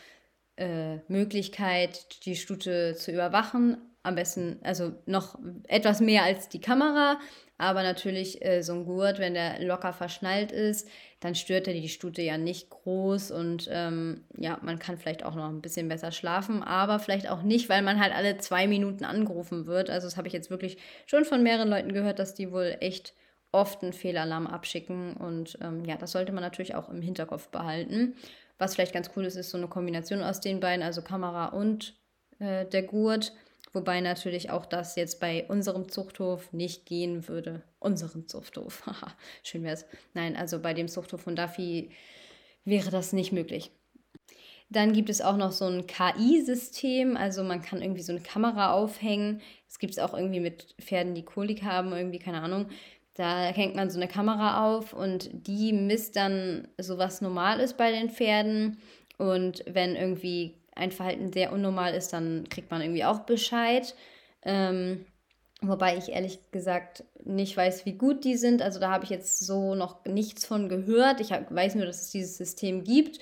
[0.58, 3.78] äh, Möglichkeit, die Stute zu überwachen.
[4.08, 7.20] Am besten, also noch etwas mehr als die Kamera,
[7.58, 10.88] aber natürlich äh, so ein Gurt, wenn der locker verschnallt ist,
[11.20, 15.36] dann stört er die Stute ja nicht groß und ähm, ja, man kann vielleicht auch
[15.36, 19.04] noch ein bisschen besser schlafen, aber vielleicht auch nicht, weil man halt alle zwei Minuten
[19.04, 19.90] angerufen wird.
[19.90, 23.14] Also das habe ich jetzt wirklich schon von mehreren Leuten gehört, dass die wohl echt
[23.52, 28.16] oft einen Fehlalarm abschicken und ähm, ja, das sollte man natürlich auch im Hinterkopf behalten.
[28.58, 31.96] Was vielleicht ganz cool ist, ist so eine Kombination aus den beiden, also Kamera und
[32.40, 33.34] äh, der Gurt
[33.74, 37.64] Wobei natürlich auch das jetzt bei unserem Zuchthof nicht gehen würde.
[37.80, 38.84] Unseren Zuchthof.
[38.86, 39.86] Haha, schön wäre es.
[40.14, 41.92] Nein, also bei dem Zuchthof von Duffy
[42.66, 43.72] wäre das nicht möglich.
[44.70, 48.74] Dann gibt es auch noch so ein KI-System, also man kann irgendwie so eine Kamera
[48.74, 49.42] aufhängen.
[49.68, 52.68] Es gibt es auch irgendwie mit Pferden, die Kolik haben, irgendwie, keine Ahnung.
[53.14, 57.78] Da hängt man so eine Kamera auf und die misst dann so, was normal ist
[57.78, 58.78] bei den Pferden.
[59.18, 63.96] Und wenn irgendwie ein Verhalten sehr unnormal ist, dann kriegt man irgendwie auch Bescheid.
[64.44, 65.06] Ähm,
[65.62, 68.62] wobei ich ehrlich gesagt nicht weiß, wie gut die sind.
[68.62, 71.20] Also da habe ich jetzt so noch nichts von gehört.
[71.20, 73.20] Ich hab, weiß nur, dass es dieses System gibt.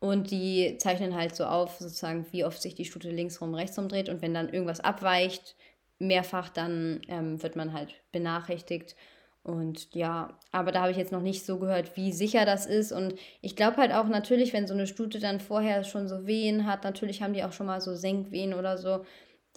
[0.00, 4.08] Und die zeichnen halt so auf, sozusagen, wie oft sich die Stute linksrum, rechtsrum dreht.
[4.08, 5.56] Und wenn dann irgendwas abweicht,
[5.98, 8.96] mehrfach, dann ähm, wird man halt benachrichtigt.
[9.44, 12.92] Und ja, aber da habe ich jetzt noch nicht so gehört, wie sicher das ist.
[12.92, 16.66] Und ich glaube halt auch natürlich, wenn so eine Stute dann vorher schon so Wehen
[16.66, 19.04] hat, natürlich haben die auch schon mal so Senkwehen oder so,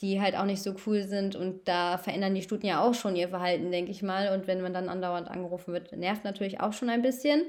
[0.01, 1.37] die halt auch nicht so cool sind.
[1.37, 4.37] Und da verändern die Stuten ja auch schon ihr Verhalten, denke ich mal.
[4.37, 7.43] Und wenn man dann andauernd angerufen wird, nervt natürlich auch schon ein bisschen.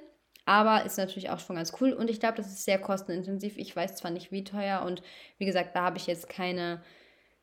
[0.45, 1.93] Aber ist natürlich auch schon ganz cool.
[1.93, 3.59] Und ich glaube, das ist sehr kostenintensiv.
[3.59, 4.83] Ich weiß zwar nicht, wie teuer.
[4.87, 5.03] Und
[5.39, 6.83] wie gesagt, da habe ich jetzt keine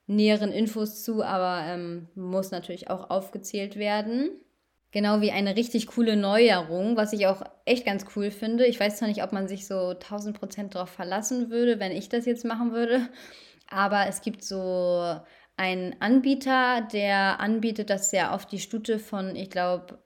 [0.08, 4.29] näheren Infos zu, aber ähm, muss natürlich auch aufgezählt werden.
[4.95, 8.65] Genau wie eine richtig coole Neuerung, was ich auch echt ganz cool finde.
[8.65, 12.08] Ich weiß zwar nicht, ob man sich so 1000 Prozent darauf verlassen würde, wenn ich
[12.08, 13.10] das jetzt machen würde,
[13.67, 15.19] aber es gibt so
[15.58, 20.01] einen Anbieter, der anbietet, dass er auf die Stute von, ich glaube,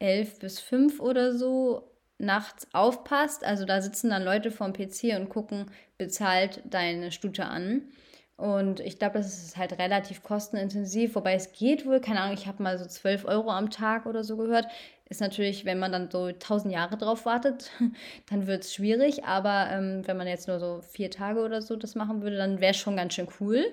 [0.00, 3.44] 11 bis 5 oder so nachts aufpasst.
[3.44, 7.92] Also da sitzen dann Leute vorm PC und gucken bezahlt deine Stute an.
[8.36, 12.46] Und ich glaube, das ist halt relativ kostenintensiv, wobei es geht wohl, keine Ahnung, ich
[12.46, 14.66] habe mal so 12 Euro am Tag oder so gehört.
[15.08, 17.70] Ist natürlich, wenn man dann so 1000 Jahre drauf wartet,
[18.30, 19.24] dann wird es schwierig.
[19.24, 22.60] Aber ähm, wenn man jetzt nur so vier Tage oder so das machen würde, dann
[22.60, 23.64] wäre es schon ganz schön cool.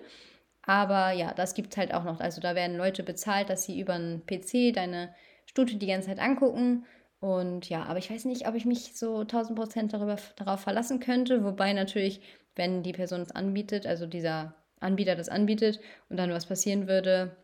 [0.63, 2.19] Aber ja, das gibt es halt auch noch.
[2.19, 6.19] Also da werden Leute bezahlt, dass sie über einen PC deine Stute die ganze Zeit
[6.19, 6.85] angucken.
[7.19, 11.43] Und ja, aber ich weiß nicht, ob ich mich so 1000 Prozent darauf verlassen könnte.
[11.43, 12.21] Wobei natürlich,
[12.55, 17.35] wenn die Person es anbietet, also dieser Anbieter das anbietet und dann was passieren würde,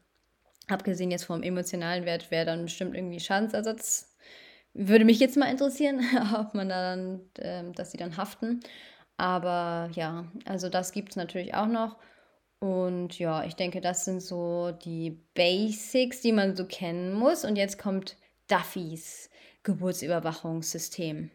[0.67, 4.15] abgesehen jetzt vom emotionalen Wert, wäre dann bestimmt irgendwie Schadensersatz.
[4.73, 6.01] Würde mich jetzt mal interessieren,
[6.37, 8.59] ob man da dann, äh, dass sie dann haften.
[9.17, 11.97] Aber ja, also das gibt es natürlich auch noch.
[12.59, 17.45] Und ja, ich denke, das sind so die Basics, die man so kennen muss.
[17.45, 19.29] Und jetzt kommt Duffys
[19.63, 21.31] Geburtsüberwachungssystem.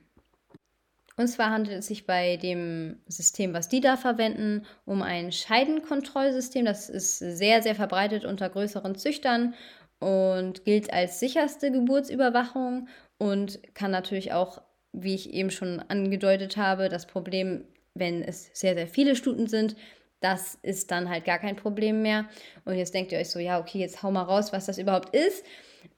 [1.21, 6.65] Und zwar handelt es sich bei dem System, was die da verwenden, um ein Scheidenkontrollsystem.
[6.65, 9.53] Das ist sehr, sehr verbreitet unter größeren Züchtern
[9.99, 14.63] und gilt als sicherste Geburtsüberwachung und kann natürlich auch,
[14.95, 19.77] wie ich eben schon angedeutet habe, das Problem, wenn es sehr, sehr viele Stuten sind,
[20.21, 22.31] das ist dann halt gar kein Problem mehr.
[22.65, 25.15] Und jetzt denkt ihr euch so, ja, okay, jetzt hau mal raus, was das überhaupt
[25.15, 25.45] ist.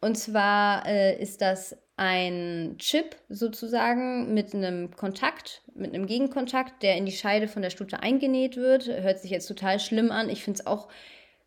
[0.01, 6.97] Und zwar äh, ist das ein Chip sozusagen mit einem Kontakt, mit einem Gegenkontakt, der
[6.97, 8.89] in die Scheide von der Stute eingenäht wird.
[8.89, 10.29] Hört sich jetzt total schlimm an.
[10.29, 10.89] Ich finde es auch,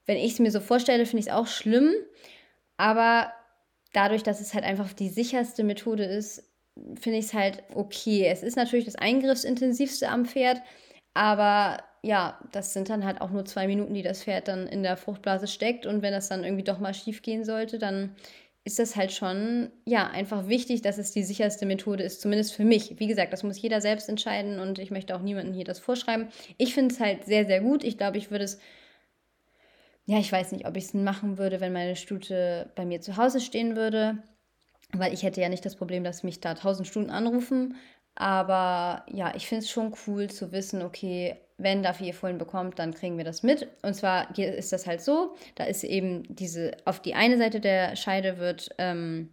[0.06, 1.92] wenn ich es mir so vorstelle, finde ich es auch schlimm.
[2.78, 3.34] Aber
[3.92, 6.50] dadurch, dass es halt einfach die sicherste Methode ist,
[7.02, 8.26] finde ich es halt okay.
[8.26, 10.62] Es ist natürlich das eingriffsintensivste am Pferd,
[11.14, 14.84] aber ja, das sind dann halt auch nur zwei Minuten, die das Pferd dann in
[14.84, 15.88] der Fruchtblase steckt.
[15.88, 18.16] Und wenn das dann irgendwie doch mal schief gehen sollte, dann
[18.66, 22.66] ist das halt schon, ja, einfach wichtig, dass es die sicherste Methode ist, zumindest für
[22.66, 23.00] mich.
[23.00, 26.30] Wie gesagt, das muss jeder selbst entscheiden und ich möchte auch niemandem hier das vorschreiben.
[26.58, 27.84] Ich finde es halt sehr, sehr gut.
[27.84, 28.60] Ich glaube, ich würde es,
[30.06, 33.18] ja, ich weiß nicht, ob ich es machen würde, wenn meine Stute bei mir zu
[33.18, 34.18] Hause stehen würde,
[34.94, 37.76] weil ich hätte ja nicht das Problem, dass mich da tausend Stunden anrufen.
[38.16, 42.80] Aber ja, ich finde es schon cool zu wissen, okay, wenn dafür ihr Fohlen bekommt,
[42.80, 43.68] dann kriegen wir das mit.
[43.82, 47.96] Und zwar ist das halt so, da ist eben diese, auf die eine Seite der
[47.96, 49.30] Scheide wird ähm,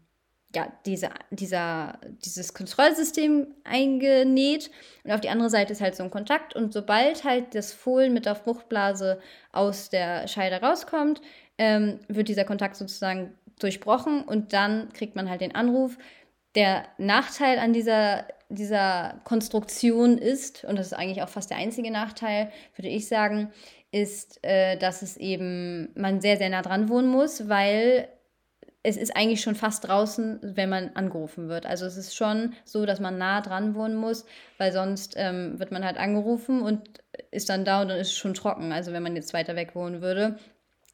[0.54, 4.70] ja, diese, dieser, dieses Kontrollsystem eingenäht
[5.02, 8.12] und auf die andere Seite ist halt so ein Kontakt und sobald halt das Fohlen
[8.12, 9.20] mit der Fruchtblase
[9.52, 11.22] aus der Scheide rauskommt,
[11.58, 15.96] ähm, wird dieser Kontakt sozusagen durchbrochen und dann kriegt man halt den Anruf.
[16.54, 21.90] Der Nachteil an dieser dieser Konstruktion ist, und das ist eigentlich auch fast der einzige
[21.90, 23.50] Nachteil, würde ich sagen,
[23.90, 28.08] ist, äh, dass es eben man sehr, sehr nah dran wohnen muss, weil
[28.82, 31.66] es ist eigentlich schon fast draußen, wenn man angerufen wird.
[31.66, 34.24] Also es ist schon so, dass man nah dran wohnen muss,
[34.58, 36.80] weil sonst ähm, wird man halt angerufen und
[37.30, 38.72] ist dann da und dann ist es schon trocken.
[38.72, 40.36] Also wenn man jetzt weiter weg wohnen würde.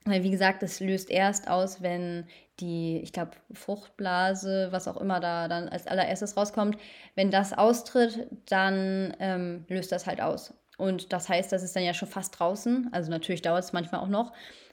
[0.04, 2.26] Weil wie gesagt, es löst erst aus, wenn
[2.60, 6.76] die, ich glaube, Fruchtblase, was auch immer da dann als allererstes rauskommt,
[7.14, 10.54] wenn das austritt, dann ähm, löst das halt aus.
[10.76, 12.88] Und das heißt, das ist dann ja schon fast draußen.
[12.92, 14.32] Also natürlich dauert es manchmal auch noch,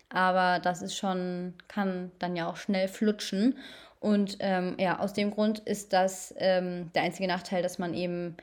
[0.09, 3.57] aber das ist schon, kann dann ja auch schnell flutschen.
[3.99, 8.37] Und ähm, ja, aus dem Grund ist das ähm, der einzige Nachteil, dass man eben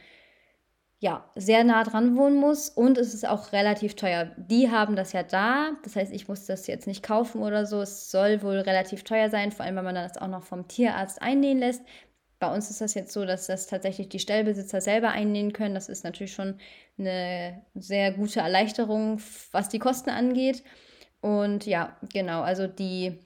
[1.03, 4.31] ja, sehr nah dran wohnen muss und es ist auch relativ teuer.
[4.37, 7.81] Die haben das ja da, das heißt, ich muss das jetzt nicht kaufen oder so.
[7.81, 11.21] Es soll wohl relativ teuer sein, vor allem, wenn man das auch noch vom Tierarzt
[11.21, 11.83] einnähen lässt.
[12.39, 15.75] Bei uns ist das jetzt so, dass das tatsächlich die Stellbesitzer selber einnähen können.
[15.75, 16.61] Das ist natürlich schon
[16.97, 20.63] eine sehr gute Erleichterung, was die Kosten angeht.
[21.21, 23.19] Und ja, genau, also die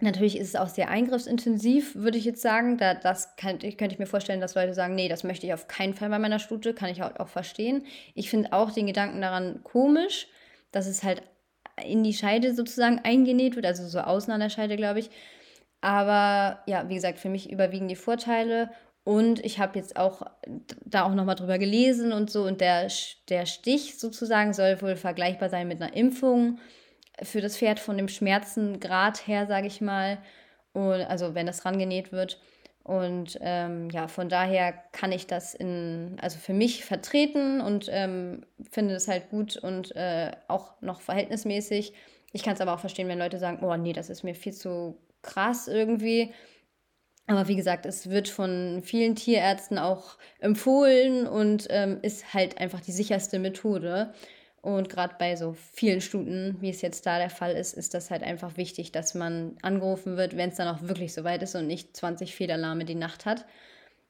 [0.00, 2.78] Natürlich ist es auch sehr eingriffsintensiv, würde ich jetzt sagen.
[2.78, 5.66] Da, das kann, könnte ich mir vorstellen, dass Leute sagen, nee, das möchte ich auf
[5.66, 7.84] keinen Fall bei meiner Stute, kann ich auch, auch verstehen.
[8.14, 10.28] Ich finde auch den Gedanken daran komisch,
[10.70, 11.22] dass es halt
[11.84, 15.10] in die Scheide sozusagen eingenäht wird, also so außen an der Scheide, glaube ich.
[15.80, 18.70] Aber ja, wie gesagt, für mich überwiegen die Vorteile.
[19.04, 20.22] Und ich habe jetzt auch
[20.84, 22.44] da auch nochmal drüber gelesen und so.
[22.44, 22.88] Und der,
[23.28, 26.58] der Stich sozusagen soll wohl vergleichbar sein mit einer Impfung
[27.22, 30.18] für das Pferd von dem Schmerzengrad her, sage ich mal.
[30.72, 32.40] Und, also wenn das rangenäht wird.
[32.84, 38.46] Und ähm, ja, von daher kann ich das in, also für mich vertreten und ähm,
[38.70, 41.92] finde das halt gut und äh, auch noch verhältnismäßig.
[42.32, 44.54] Ich kann es aber auch verstehen, wenn Leute sagen, oh nee, das ist mir viel
[44.54, 46.32] zu krass irgendwie.
[47.26, 52.80] Aber wie gesagt, es wird von vielen Tierärzten auch empfohlen und ähm, ist halt einfach
[52.80, 54.14] die sicherste Methode.
[54.60, 58.10] Und gerade bei so vielen Stuten, wie es jetzt da der Fall ist, ist das
[58.10, 61.54] halt einfach wichtig, dass man angerufen wird, wenn es dann auch wirklich so weit ist
[61.54, 63.46] und nicht 20 Fehlalarme die Nacht hat.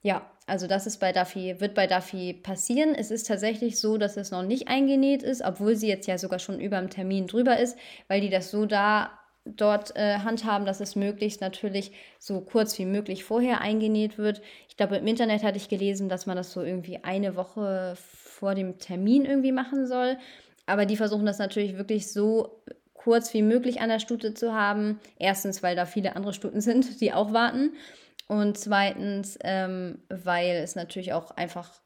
[0.03, 2.95] ja, also das ist bei Duffy, wird bei Duffy passieren.
[2.95, 6.39] Es ist tatsächlich so, dass es noch nicht eingenäht ist, obwohl sie jetzt ja sogar
[6.39, 7.77] schon über dem Termin drüber ist,
[8.09, 9.11] weil die das so da
[9.45, 14.43] dort äh, handhaben, dass es möglichst natürlich so kurz wie möglich vorher eingenäht wird.
[14.69, 17.97] Ich glaube, im Internet hatte ich gelesen, dass man das so irgendwie eine Woche
[18.39, 20.17] vor dem Termin irgendwie machen soll.
[20.67, 22.63] Aber die versuchen das natürlich wirklich so
[22.95, 25.01] kurz wie möglich an der Stute zu haben.
[25.19, 27.73] Erstens, weil da viele andere Stuten sind, die auch warten.
[28.29, 31.81] Und zweitens, ähm, weil es natürlich auch einfach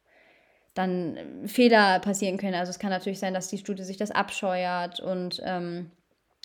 [0.74, 2.54] dann Fehler passieren können.
[2.54, 5.90] Also es kann natürlich sein, dass die Stute sich das abscheuert und ähm,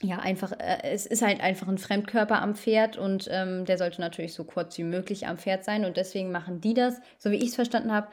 [0.03, 4.01] ja, einfach, äh, es ist halt einfach ein Fremdkörper am Pferd und ähm, der sollte
[4.01, 7.37] natürlich so kurz wie möglich am Pferd sein und deswegen machen die das, so wie
[7.37, 8.09] ich es verstanden habe,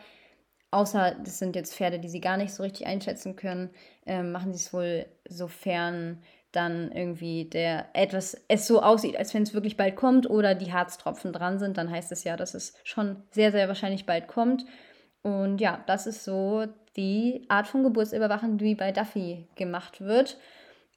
[0.75, 3.71] außer das sind jetzt Pferde, die sie gar nicht so richtig einschätzen können,
[4.07, 9.43] ähm, machen sie es wohl sofern dann irgendwie der etwas es so aussieht, als wenn
[9.43, 12.75] es wirklich bald kommt oder die Harztropfen dran sind, dann heißt es ja, dass es
[12.85, 14.65] schon sehr, sehr wahrscheinlich bald kommt.
[15.23, 20.37] Und ja, das ist so die Art von Geburtsüberwachung, die bei Duffy gemacht wird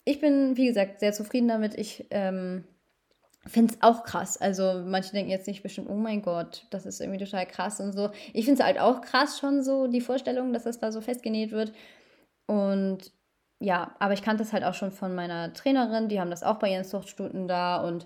[0.07, 1.75] ich bin, wie gesagt, sehr zufrieden damit.
[1.75, 2.63] Ich ähm,
[3.47, 4.37] finde es auch krass.
[4.37, 7.93] Also manche denken jetzt nicht bestimmt, oh mein Gott, das ist irgendwie total krass und
[7.93, 8.11] so.
[8.33, 11.51] Ich finde es halt auch krass schon so, die Vorstellung, dass das da so festgenäht
[11.51, 11.71] wird.
[12.47, 13.11] Und
[13.59, 16.59] ja, aber ich kannte das halt auch schon von meiner Trainerin, die haben das auch
[16.59, 18.05] bei ihren Zuchtstunden da und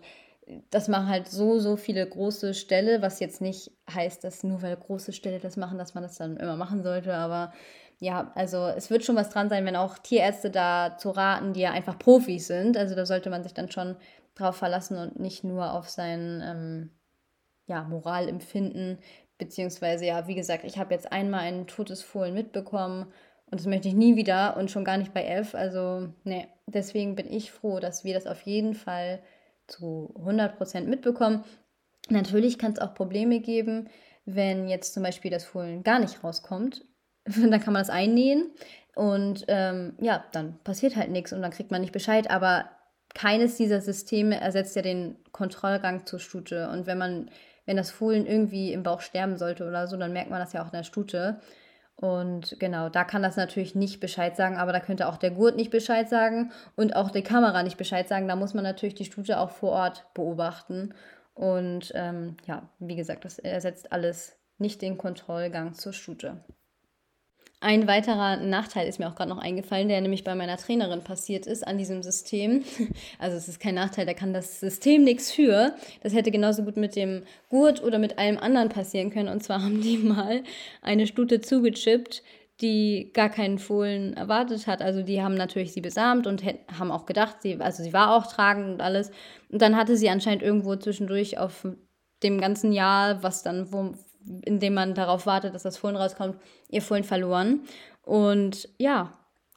[0.69, 4.75] das machen halt so, so viele große Ställe, was jetzt nicht heißt, dass nur weil
[4.75, 7.53] große Ställe das machen, dass man das dann immer machen sollte, aber
[7.99, 11.61] ja, also es wird schon was dran sein, wenn auch Tierärzte da zu raten, die
[11.61, 12.75] ja einfach Profis sind.
[12.75, 13.95] Also da sollte man sich dann schon
[14.35, 16.89] drauf verlassen und nicht nur auf sein ähm,
[17.67, 18.99] ja, Moralempfinden.
[19.37, 23.11] Beziehungsweise, ja, wie gesagt, ich habe jetzt einmal ein totes Fohlen mitbekommen
[23.49, 25.55] und das möchte ich nie wieder und schon gar nicht bei elf.
[25.55, 29.21] Also, ne, deswegen bin ich froh, dass wir das auf jeden Fall
[29.67, 31.43] zu 100% mitbekommen.
[32.09, 33.89] Natürlich kann es auch Probleme geben,
[34.25, 36.85] wenn jetzt zum Beispiel das Fohlen gar nicht rauskommt
[37.25, 38.51] dann kann man das einnähen
[38.95, 42.29] und ähm, ja, dann passiert halt nichts und dann kriegt man nicht Bescheid.
[42.29, 42.69] Aber
[43.13, 46.69] keines dieser Systeme ersetzt ja den Kontrollgang zur Stute.
[46.69, 47.29] Und wenn man,
[47.65, 50.61] wenn das Fohlen irgendwie im Bauch sterben sollte oder so, dann merkt man das ja
[50.61, 51.39] auch in der Stute.
[51.95, 55.55] Und genau, da kann das natürlich nicht Bescheid sagen, aber da könnte auch der Gurt
[55.55, 58.27] nicht Bescheid sagen und auch die Kamera nicht Bescheid sagen.
[58.27, 60.95] Da muss man natürlich die Stute auch vor Ort beobachten.
[61.35, 66.43] Und ähm, ja, wie gesagt, das ersetzt alles nicht den Kontrollgang zur Stute.
[67.63, 71.45] Ein weiterer Nachteil ist mir auch gerade noch eingefallen, der nämlich bei meiner Trainerin passiert
[71.45, 72.63] ist an diesem System.
[73.19, 75.75] Also es ist kein Nachteil, da kann das System nichts für.
[76.01, 79.29] Das hätte genauso gut mit dem Gurt oder mit allem anderen passieren können.
[79.29, 80.43] Und zwar haben die mal
[80.81, 82.23] eine Stute zugechippt,
[82.61, 84.81] die gar keinen Fohlen erwartet hat.
[84.81, 88.25] Also die haben natürlich sie besamt und haben auch gedacht, sie, also sie war auch
[88.25, 89.11] tragend und alles.
[89.49, 91.67] Und dann hatte sie anscheinend irgendwo zwischendurch auf
[92.23, 93.93] dem ganzen Jahr, was dann, wo,
[94.45, 96.37] indem man darauf wartet, dass das Fohlen rauskommt,
[96.69, 97.61] ihr Fohlen verloren.
[98.03, 99.13] Und ja,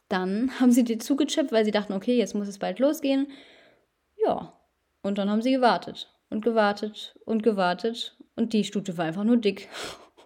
[0.09, 3.27] dann haben sie die zugechippt, weil sie dachten, okay, jetzt muss es bald losgehen.
[4.25, 4.53] Ja,
[5.01, 9.37] und dann haben sie gewartet und gewartet und gewartet und die Stute war einfach nur
[9.37, 9.69] dick.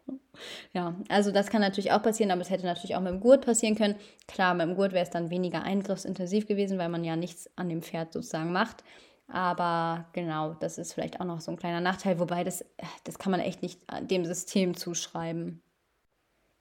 [0.74, 3.46] ja, also das kann natürlich auch passieren, aber es hätte natürlich auch mit dem Gurt
[3.46, 3.96] passieren können.
[4.28, 7.70] Klar, mit dem Gurt wäre es dann weniger eingriffsintensiv gewesen, weil man ja nichts an
[7.70, 8.84] dem Pferd sozusagen macht.
[9.32, 12.66] Aber genau, das ist vielleicht auch noch so ein kleiner Nachteil, wobei das,
[13.04, 15.62] das kann man echt nicht dem System zuschreiben.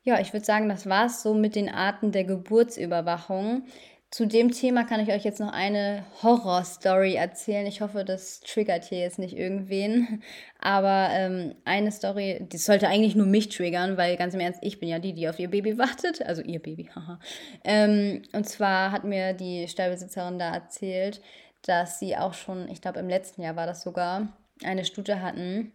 [0.02, 3.64] Ja, ich würde sagen, das war es so mit den Arten der Geburtsüberwachung.
[4.10, 7.66] Zu dem Thema kann ich euch jetzt noch eine Horror-Story erzählen.
[7.66, 10.22] Ich hoffe, das triggert hier jetzt nicht irgendwen.
[10.58, 14.80] Aber ähm, eine Story, die sollte eigentlich nur mich triggern, weil ganz im Ernst, ich
[14.80, 16.22] bin ja die, die auf ihr Baby wartet.
[16.22, 17.18] Also ihr Baby, haha.
[17.64, 21.20] ähm, und zwar hat mir die Stallbesitzerin da erzählt,
[21.62, 24.28] dass sie auch schon, ich glaube im letzten Jahr war das sogar,
[24.64, 25.72] eine Stute hatten,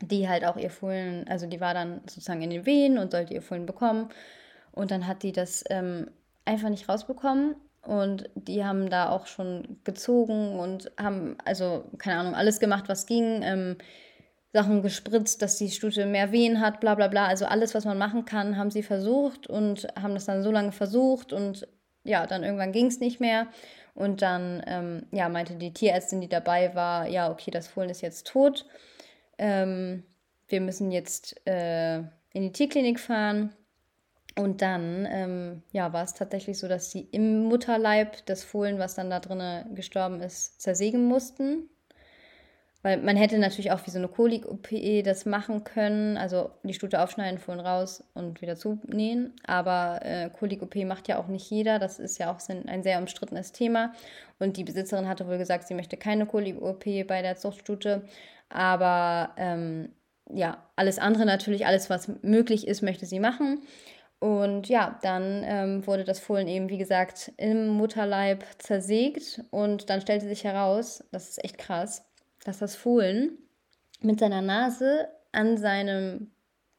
[0.00, 3.34] die halt auch ihr Fohlen, also die war dann sozusagen in den Wehen und sollte
[3.34, 4.08] ihr Fohlen bekommen.
[4.72, 6.10] Und dann hat die das ähm,
[6.44, 7.56] einfach nicht rausbekommen.
[7.82, 13.06] Und die haben da auch schon gezogen und haben, also keine Ahnung, alles gemacht, was
[13.06, 13.42] ging.
[13.42, 13.76] Ähm,
[14.52, 17.26] Sachen gespritzt, dass die Stute mehr Wehen hat, bla bla bla.
[17.26, 20.72] Also alles, was man machen kann, haben sie versucht und haben das dann so lange
[20.72, 21.66] versucht und
[22.04, 23.46] ja, dann irgendwann ging es nicht mehr.
[23.94, 28.00] Und dann ähm, ja, meinte die Tierärztin, die dabei war, ja, okay, das Fohlen ist
[28.00, 28.66] jetzt tot.
[29.38, 30.04] Ähm,
[30.48, 33.54] wir müssen jetzt äh, in die Tierklinik fahren.
[34.38, 38.94] Und dann ähm, ja, war es tatsächlich so, dass sie im Mutterleib das Fohlen, was
[38.94, 41.68] dann da drinnen gestorben ist, zersägen mussten.
[42.82, 44.68] Weil man hätte natürlich auch wie so eine Kolik-OP
[45.04, 49.34] das machen können, also die Stute aufschneiden, Fohlen raus und wieder zunähen.
[49.46, 53.52] Aber äh, Kolik-OP macht ja auch nicht jeder, das ist ja auch ein sehr umstrittenes
[53.52, 53.92] Thema.
[54.40, 58.02] Und die Besitzerin hatte wohl gesagt, sie möchte keine Kolik-OP bei der Zuchtstute.
[58.48, 59.90] Aber ähm,
[60.28, 63.62] ja, alles andere natürlich, alles, was möglich ist, möchte sie machen.
[64.18, 69.42] Und ja, dann ähm, wurde das Fohlen eben, wie gesagt, im Mutterleib zersägt.
[69.50, 72.04] Und dann stellte sich heraus, das ist echt krass,
[72.44, 73.38] dass das Fohlen
[74.00, 76.30] mit seiner Nase an seinem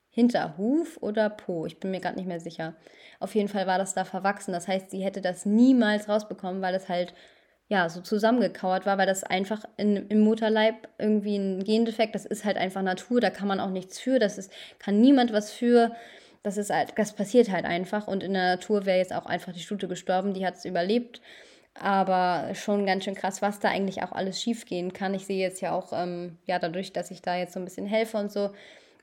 [0.09, 2.76] Hinterhuf oder Po, ich bin mir gerade nicht mehr sicher.
[3.20, 4.51] Auf jeden Fall war das da verwachsen.
[4.51, 7.16] Das heißt, sie hätte das niemals rausbekommen, weil es halt
[7.68, 12.45] ja so zusammengekauert war, weil das einfach in, im Mutterleib irgendwie ein Gendefekt, das ist
[12.45, 15.95] halt einfach Natur, da kann man auch nichts für, das ist, kann niemand was für.
[16.43, 19.53] Das ist halt, das passiert halt einfach und in der Natur wäre jetzt auch einfach
[19.53, 21.22] die Stute gestorben, die hat es überlebt.
[21.76, 25.14] Aber schon ganz schön krass, was da eigentlich auch alles schiefgehen kann.
[25.14, 27.88] Ich sehe jetzt ja auch, ähm, ja, dadurch, dass ich da jetzt so ein bisschen
[27.88, 28.52] helfe und so,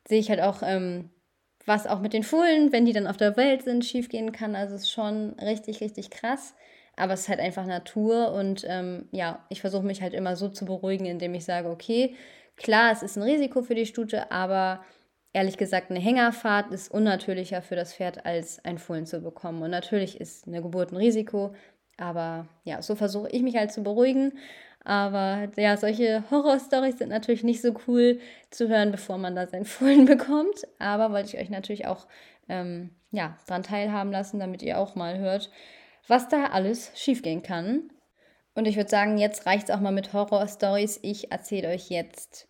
[0.07, 1.11] sehe ich halt auch, ähm,
[1.66, 4.55] was auch mit den Fohlen, wenn die dann auf der Welt sind, schiefgehen kann.
[4.55, 6.55] Also es ist schon richtig, richtig krass.
[6.97, 10.49] Aber es ist halt einfach Natur und ähm, ja, ich versuche mich halt immer so
[10.49, 12.14] zu beruhigen, indem ich sage, okay,
[12.57, 14.85] klar, es ist ein Risiko für die Stute, aber
[15.33, 19.62] ehrlich gesagt, eine Hängerfahrt ist unnatürlicher für das Pferd, als ein Fohlen zu bekommen.
[19.62, 21.55] Und natürlich ist eine Geburt ein Risiko,
[22.01, 24.32] aber ja, so versuche ich mich halt zu beruhigen.
[24.82, 28.18] Aber ja, solche Horrorstories sind natürlich nicht so cool
[28.51, 30.66] zu hören, bevor man da sein Fohlen bekommt.
[30.78, 32.07] Aber wollte ich euch natürlich auch
[32.48, 35.51] ähm, ja, daran teilhaben lassen, damit ihr auch mal hört,
[36.09, 37.90] was da alles schiefgehen kann.
[38.55, 40.98] Und ich würde sagen, jetzt reicht es auch mal mit Horrorstories.
[41.03, 42.48] Ich erzähle euch jetzt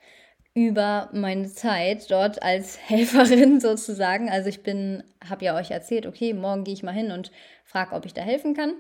[0.55, 4.31] über meine Zeit dort als Helferin sozusagen.
[4.31, 7.33] Also ich bin, habe ja euch erzählt, okay, morgen gehe ich mal hin und
[7.65, 8.75] frage, ob ich da helfen kann.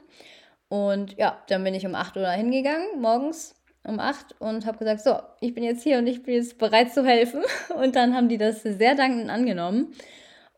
[0.70, 5.00] Und ja, dann bin ich um 8 Uhr hingegangen, morgens um 8 und habe gesagt,
[5.00, 7.42] so, ich bin jetzt hier und ich bin jetzt bereit zu helfen.
[7.76, 9.92] Und dann haben die das sehr dankend angenommen.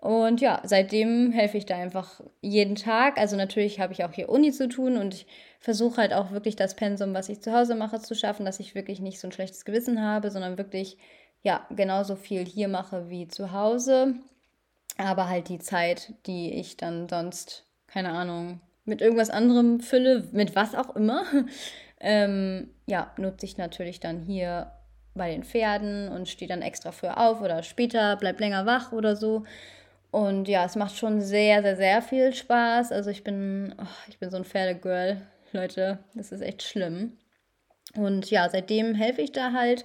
[0.00, 3.18] Und ja, seitdem helfe ich da einfach jeden Tag.
[3.18, 5.26] Also natürlich habe ich auch hier Uni zu tun und ich
[5.60, 8.74] versuche halt auch wirklich das Pensum, was ich zu Hause mache, zu schaffen, dass ich
[8.74, 10.98] wirklich nicht so ein schlechtes Gewissen habe, sondern wirklich
[11.42, 14.16] ja genauso viel hier mache wie zu Hause.
[14.98, 20.57] Aber halt die Zeit, die ich dann sonst, keine Ahnung, mit irgendwas anderem fülle, mit
[20.57, 21.24] was auch immer,
[22.01, 24.72] ähm, ja, nutze ich natürlich dann hier
[25.14, 29.14] bei den Pferden und stehe dann extra früher auf oder später, bleib länger wach oder
[29.14, 29.45] so.
[30.11, 32.93] Und ja, es macht schon sehr, sehr, sehr viel Spaß.
[32.93, 35.22] Also ich bin, oh, ich bin so ein Pferdegirl,
[35.53, 35.99] Leute.
[36.14, 37.16] Das ist echt schlimm.
[37.95, 39.85] Und ja, seitdem helfe ich da halt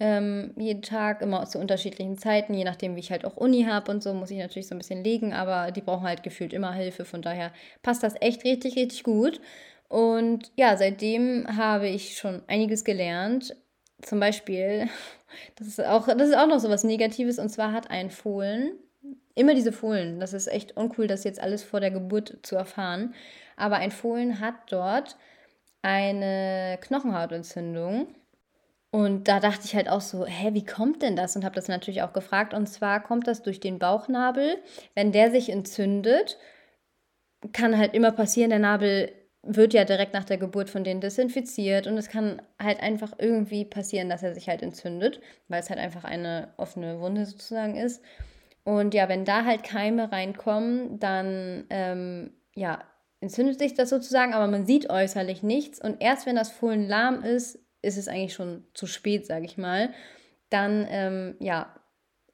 [0.00, 3.90] ähm, jeden Tag, immer zu unterschiedlichen Zeiten, je nachdem, wie ich halt auch Uni habe
[3.90, 6.72] und so, muss ich natürlich so ein bisschen legen, aber die brauchen halt gefühlt immer
[6.72, 7.04] Hilfe.
[7.04, 9.40] Von daher passt das echt richtig, richtig gut.
[9.88, 13.56] Und ja, seitdem habe ich schon einiges gelernt.
[14.02, 14.88] Zum Beispiel,
[15.56, 18.72] das ist auch, das ist auch noch so was Negatives, und zwar hat ein Fohlen
[19.34, 20.20] Immer diese Fohlen.
[20.20, 23.14] Das ist echt uncool, das jetzt alles vor der Geburt zu erfahren.
[23.56, 25.16] Aber ein Fohlen hat dort
[25.82, 28.14] eine Knochenhautentzündung.
[28.94, 31.34] Und da dachte ich halt auch so, hä, wie kommt denn das?
[31.34, 32.54] Und habe das natürlich auch gefragt.
[32.54, 34.58] Und zwar kommt das durch den Bauchnabel.
[34.94, 36.38] Wenn der sich entzündet,
[37.50, 39.10] kann halt immer passieren, der Nabel
[39.42, 43.64] wird ja direkt nach der Geburt von denen desinfiziert und es kann halt einfach irgendwie
[43.64, 48.00] passieren, dass er sich halt entzündet, weil es halt einfach eine offene Wunde sozusagen ist.
[48.62, 52.78] Und ja, wenn da halt Keime reinkommen, dann ähm, ja,
[53.20, 55.80] entzündet sich das sozusagen, aber man sieht äußerlich nichts.
[55.80, 59.56] Und erst wenn das Fohlen lahm ist, ist es eigentlich schon zu spät, sage ich
[59.58, 59.90] mal.
[60.50, 61.74] Dann ähm, ja,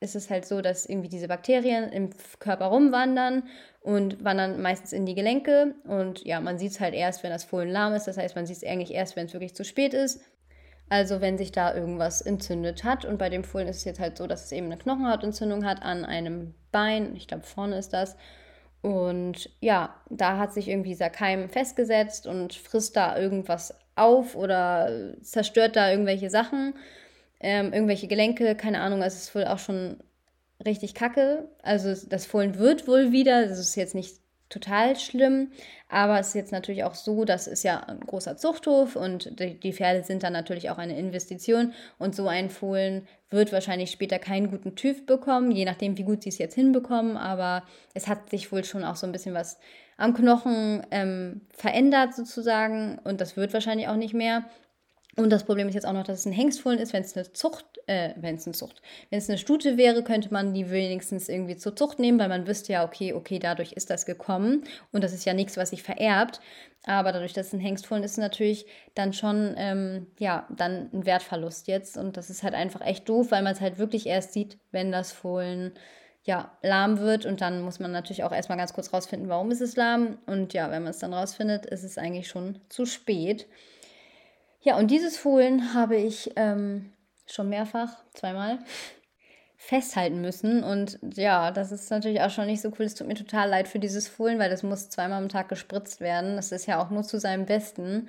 [0.01, 3.45] ist es halt so, dass irgendwie diese Bakterien im Körper rumwandern
[3.81, 5.75] und wandern meistens in die Gelenke.
[5.85, 8.07] Und ja, man sieht es halt erst, wenn das Fohlen lahm ist.
[8.07, 10.21] Das heißt, man sieht es eigentlich erst, wenn es wirklich zu spät ist.
[10.89, 13.05] Also wenn sich da irgendwas entzündet hat.
[13.05, 15.83] Und bei dem Fohlen ist es jetzt halt so, dass es eben eine Knochenhautentzündung hat
[15.83, 17.15] an einem Bein.
[17.15, 18.17] Ich glaube, vorne ist das.
[18.83, 25.15] Und ja, da hat sich irgendwie dieser Keim festgesetzt und frisst da irgendwas auf oder
[25.23, 26.75] zerstört da irgendwelche Sachen,
[27.41, 29.03] ähm, irgendwelche Gelenke, keine Ahnung.
[29.03, 29.97] Also es ist wohl auch schon
[30.65, 31.49] richtig kacke.
[31.63, 34.21] Also das Fohlen wird wohl wieder, das ist jetzt nicht
[34.51, 35.53] total schlimm.
[35.89, 39.59] Aber es ist jetzt natürlich auch so, das ist ja ein großer Zuchthof und die,
[39.59, 41.73] die Pferde sind dann natürlich auch eine Investition.
[41.99, 46.23] Und so ein Fohlen wird wahrscheinlich später keinen guten TÜV bekommen, je nachdem, wie gut
[46.23, 47.17] sie es jetzt hinbekommen.
[47.17, 47.63] Aber
[47.95, 49.59] es hat sich wohl schon auch so ein bisschen was
[50.01, 54.45] am Knochen ähm, verändert sozusagen und das wird wahrscheinlich auch nicht mehr.
[55.17, 56.93] Und das Problem ist jetzt auch noch, dass es ein Hengstfohlen ist.
[56.93, 58.81] Wenn es eine Zucht, äh, wenn es eine Zucht,
[59.11, 62.47] wenn es eine Stute wäre, könnte man die wenigstens irgendwie zur Zucht nehmen, weil man
[62.47, 64.65] wüsste ja, okay, okay, dadurch ist das gekommen.
[64.93, 66.41] Und das ist ja nichts, was sich vererbt.
[66.85, 71.67] Aber dadurch, dass es ein Hengstfohlen ist, natürlich dann schon, ähm, ja, dann ein Wertverlust
[71.67, 71.99] jetzt.
[71.99, 74.93] Und das ist halt einfach echt doof, weil man es halt wirklich erst sieht, wenn
[74.93, 75.73] das Fohlen
[76.23, 79.63] ja, lahm wird und dann muss man natürlich auch erstmal ganz kurz rausfinden, warum ist
[79.63, 83.47] es lahm und ja, wenn man es dann rausfindet, ist es eigentlich schon zu spät.
[84.63, 86.93] Ja, und dieses Fohlen habe ich ähm,
[87.27, 88.59] schon mehrfach, zweimal,
[89.57, 90.63] festhalten müssen.
[90.63, 92.85] Und ja, das ist natürlich auch schon nicht so cool.
[92.85, 96.01] Es tut mir total leid für dieses Fohlen, weil das muss zweimal am Tag gespritzt
[96.01, 96.37] werden.
[96.37, 98.09] Das ist ja auch nur zu seinem Besten.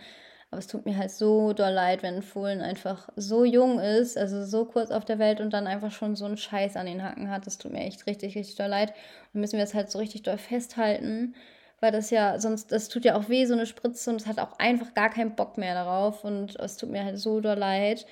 [0.51, 4.17] Aber es tut mir halt so doll leid, wenn ein Fohlen einfach so jung ist,
[4.17, 7.03] also so kurz auf der Welt und dann einfach schon so einen Scheiß an den
[7.03, 7.47] Hacken hat.
[7.47, 8.93] Das tut mir echt richtig, richtig doll leid.
[9.33, 11.35] Und müssen wir es halt so richtig doll festhalten,
[11.79, 14.39] weil das ja sonst, das tut ja auch weh, so eine Spritze und es hat
[14.39, 18.05] auch einfach gar keinen Bock mehr darauf und es tut mir halt so doll leid.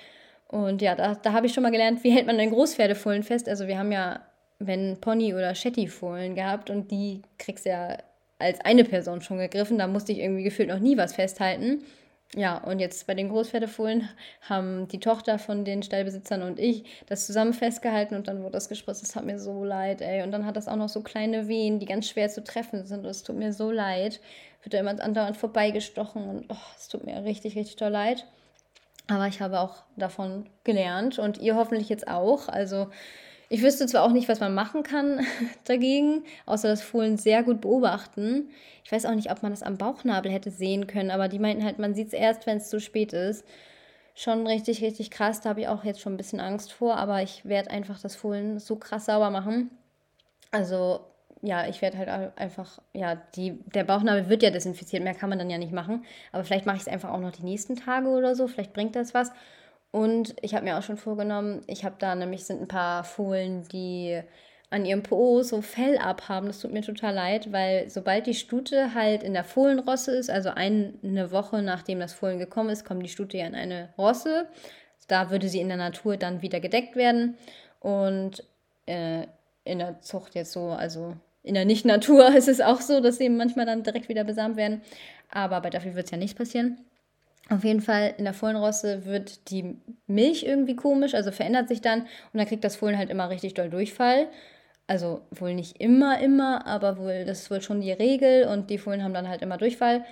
[0.48, 3.50] Und ja, da, da habe ich schon mal gelernt, wie hält man denn Großpferdefohlen fest.
[3.50, 4.22] Also wir haben ja,
[4.60, 7.98] wenn Pony- oder Shetty-Fohlen gehabt und die kriegst ja
[8.40, 9.78] als eine Person schon gegriffen.
[9.78, 11.84] Da musste ich irgendwie gefühlt noch nie was festhalten.
[12.36, 14.08] Ja, und jetzt bei den Großpferdefohlen
[14.42, 18.70] haben die Tochter von den Stallbesitzern und ich das zusammen festgehalten und dann wurde das
[18.70, 19.02] gespritzt.
[19.02, 20.22] Das hat mir so leid, ey.
[20.22, 23.04] Und dann hat das auch noch so kleine Wehen, die ganz schwer zu treffen sind.
[23.06, 24.22] Es tut mir so leid.
[24.62, 28.28] Wird da immer andauernd vorbeigestochen und oh, es tut mir richtig, richtig toll leid.
[29.08, 32.48] Aber ich habe auch davon gelernt und ihr hoffentlich jetzt auch.
[32.48, 32.90] Also
[33.50, 35.26] ich wüsste zwar auch nicht, was man machen kann
[35.66, 38.50] dagegen, außer das Fohlen sehr gut beobachten.
[38.84, 41.64] Ich weiß auch nicht, ob man das am Bauchnabel hätte sehen können, aber die meinten
[41.64, 43.44] halt, man sieht es erst, wenn es zu spät ist.
[44.14, 45.42] Schon richtig, richtig krass.
[45.42, 48.16] Da habe ich auch jetzt schon ein bisschen Angst vor, aber ich werde einfach das
[48.16, 49.72] Fohlen so krass sauber machen.
[50.52, 51.02] Also
[51.42, 55.40] ja, ich werde halt einfach, ja, die, der Bauchnabel wird ja desinfiziert, mehr kann man
[55.40, 56.04] dann ja nicht machen.
[56.32, 58.96] Aber vielleicht mache ich es einfach auch noch die nächsten Tage oder so, vielleicht bringt
[58.96, 59.32] das was.
[59.92, 63.68] Und ich habe mir auch schon vorgenommen, ich habe da nämlich sind ein paar Fohlen,
[63.70, 64.22] die
[64.70, 66.48] an ihrem Po so Fell abhaben.
[66.48, 70.50] Das tut mir total leid, weil sobald die Stute halt in der Fohlenrosse ist, also
[70.50, 74.48] eine Woche nachdem das Fohlen gekommen ist, kommt die Stute ja in eine Rosse.
[75.08, 77.36] Da würde sie in der Natur dann wieder gedeckt werden.
[77.80, 78.44] Und
[78.86, 79.26] äh,
[79.64, 83.30] in der Zucht jetzt so, also in der Nicht-Natur ist es auch so, dass sie
[83.30, 84.82] manchmal dann direkt wieder besamt werden.
[85.32, 86.78] Aber bei dafür wird es ja nicht passieren.
[87.50, 92.02] Auf jeden Fall in der Fohlenrosse wird die Milch irgendwie komisch, also verändert sich dann
[92.02, 94.28] und dann kriegt das Fohlen halt immer richtig doll Durchfall.
[94.86, 98.78] Also wohl nicht immer, immer, aber wohl, das ist wohl schon die Regel und die
[98.78, 100.04] Fohlen haben dann halt immer Durchfall,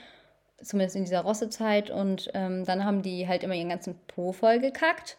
[0.62, 4.60] zumindest in dieser Rossezeit und ähm, dann haben die halt immer ihren ganzen Po voll
[4.60, 5.18] gekackt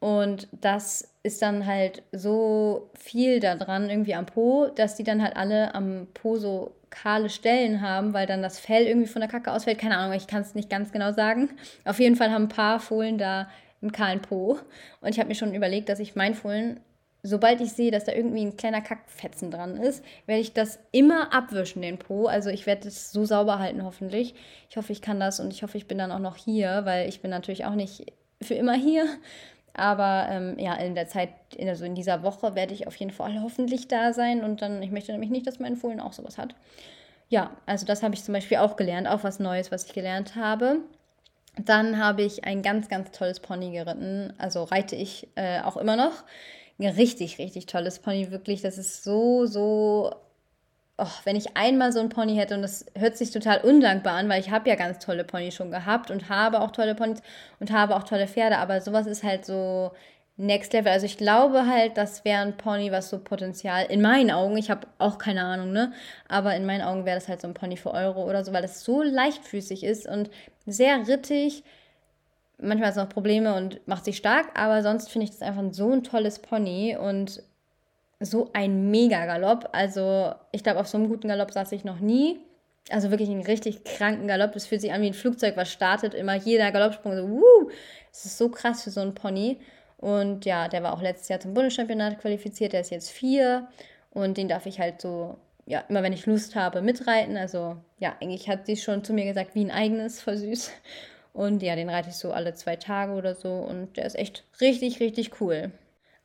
[0.00, 5.22] und das ist dann halt so viel da dran, irgendwie am Po, dass die dann
[5.22, 9.30] halt alle am Po so kahle Stellen haben, weil dann das Fell irgendwie von der
[9.30, 9.78] Kacke ausfällt.
[9.78, 11.48] Keine Ahnung, ich kann es nicht ganz genau sagen.
[11.86, 13.48] Auf jeden Fall haben ein paar Fohlen da
[13.80, 14.58] einen kahlen Po.
[15.00, 16.78] Und ich habe mir schon überlegt, dass ich mein Fohlen,
[17.22, 21.32] sobald ich sehe, dass da irgendwie ein kleiner Kackfetzen dran ist, werde ich das immer
[21.32, 22.26] abwischen, den Po.
[22.26, 24.34] Also ich werde es so sauber halten, hoffentlich.
[24.68, 27.08] Ich hoffe, ich kann das und ich hoffe, ich bin dann auch noch hier, weil
[27.08, 28.12] ich bin natürlich auch nicht
[28.42, 29.06] für immer hier.
[29.74, 33.40] Aber ähm, ja, in der Zeit, also in dieser Woche werde ich auf jeden Fall
[33.42, 34.42] hoffentlich da sein.
[34.44, 36.54] Und dann, ich möchte nämlich nicht, dass mein Fohlen auch sowas hat.
[37.28, 40.36] Ja, also das habe ich zum Beispiel auch gelernt, auch was Neues, was ich gelernt
[40.36, 40.80] habe.
[41.56, 44.32] Dann habe ich ein ganz, ganz tolles Pony geritten.
[44.38, 46.24] Also reite ich äh, auch immer noch.
[46.78, 48.60] Ein richtig, richtig tolles Pony, wirklich.
[48.60, 50.12] Das ist so, so
[50.98, 54.28] oh, wenn ich einmal so ein Pony hätte, und das hört sich total undankbar an,
[54.28, 57.20] weil ich habe ja ganz tolle Ponys schon gehabt und habe auch tolle Ponys
[57.60, 59.92] und habe auch tolle Pferde, aber sowas ist halt so
[60.36, 60.92] Next Level.
[60.92, 64.70] Also ich glaube halt, das wäre ein Pony, was so Potenzial, in meinen Augen, ich
[64.70, 65.92] habe auch keine Ahnung, ne?
[66.28, 68.62] Aber in meinen Augen wäre das halt so ein Pony für Euro oder so, weil
[68.62, 70.30] das so leichtfüßig ist und
[70.66, 71.64] sehr rittig.
[72.58, 75.64] Manchmal hat es noch Probleme und macht sich stark, aber sonst finde ich das einfach
[75.72, 77.42] so ein tolles Pony und
[78.24, 79.68] so ein Mega-Galopp.
[79.72, 82.40] Also ich glaube, auf so einem guten Galopp saß ich noch nie.
[82.90, 84.52] Also wirklich einen richtig kranken Galopp.
[84.52, 86.14] Das fühlt sich an wie ein Flugzeug, was startet.
[86.14, 87.70] Immer jeder Galoppsprung so, wuh.
[88.10, 89.58] Das ist so krass für so einen Pony.
[89.96, 92.72] Und ja, der war auch letztes Jahr zum Bundeschampionat qualifiziert.
[92.72, 93.68] Der ist jetzt vier.
[94.10, 97.36] Und den darf ich halt so, ja, immer wenn ich Lust habe, mitreiten.
[97.36, 100.70] Also ja, eigentlich hat sie schon zu mir gesagt, wie ein eigenes, voll süß.
[101.32, 103.52] Und ja, den reite ich so alle zwei Tage oder so.
[103.54, 105.72] Und der ist echt richtig, richtig cool.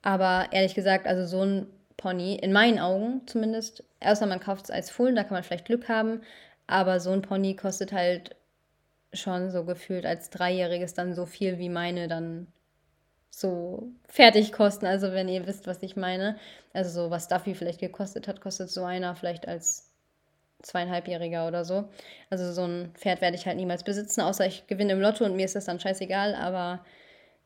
[0.02, 1.68] Aber ehrlich gesagt, also so ein
[2.00, 5.66] Pony, in meinen Augen zumindest, außer man kauft es als Fohlen, da kann man vielleicht
[5.66, 6.22] Glück haben,
[6.66, 8.36] aber so ein Pony kostet halt
[9.14, 12.48] schon so gefühlt als Dreijähriges dann so viel wie meine dann
[13.30, 14.86] so fertig kosten.
[14.86, 16.38] Also wenn ihr wisst, was ich meine.
[16.74, 19.92] Also so was Duffy vielleicht gekostet hat, kostet so einer vielleicht als
[20.62, 21.90] zweieinhalbjähriger oder so.
[22.30, 25.36] Also so ein Pferd werde ich halt niemals besitzen, außer ich gewinne im Lotto und
[25.36, 26.36] mir ist das dann scheißegal.
[26.36, 26.86] Aber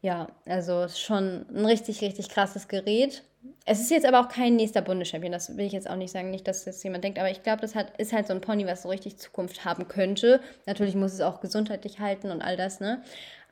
[0.03, 3.23] ja, also schon ein richtig, richtig krasses Gerät.
[3.65, 6.29] Es ist jetzt aber auch kein nächster Bundeschampion, das will ich jetzt auch nicht sagen,
[6.29, 8.67] nicht, dass jetzt jemand denkt, aber ich glaube, das hat, ist halt so ein Pony,
[8.67, 10.41] was so richtig Zukunft haben könnte.
[10.65, 13.01] Natürlich muss es auch gesundheitlich halten und all das, ne?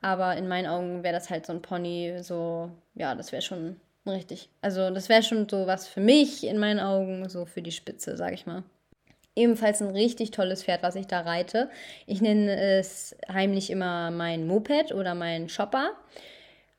[0.02, 3.80] Aber in meinen Augen wäre das halt so ein Pony, so, ja, das wäre schon
[4.06, 4.49] richtig.
[4.62, 8.18] Also, das wäre schon so was für mich in meinen Augen, so für die Spitze,
[8.18, 8.64] sag ich mal.
[9.36, 11.70] Ebenfalls ein richtig tolles Pferd, was ich da reite.
[12.06, 15.91] Ich nenne es heimlich immer mein Moped oder mein Shopper,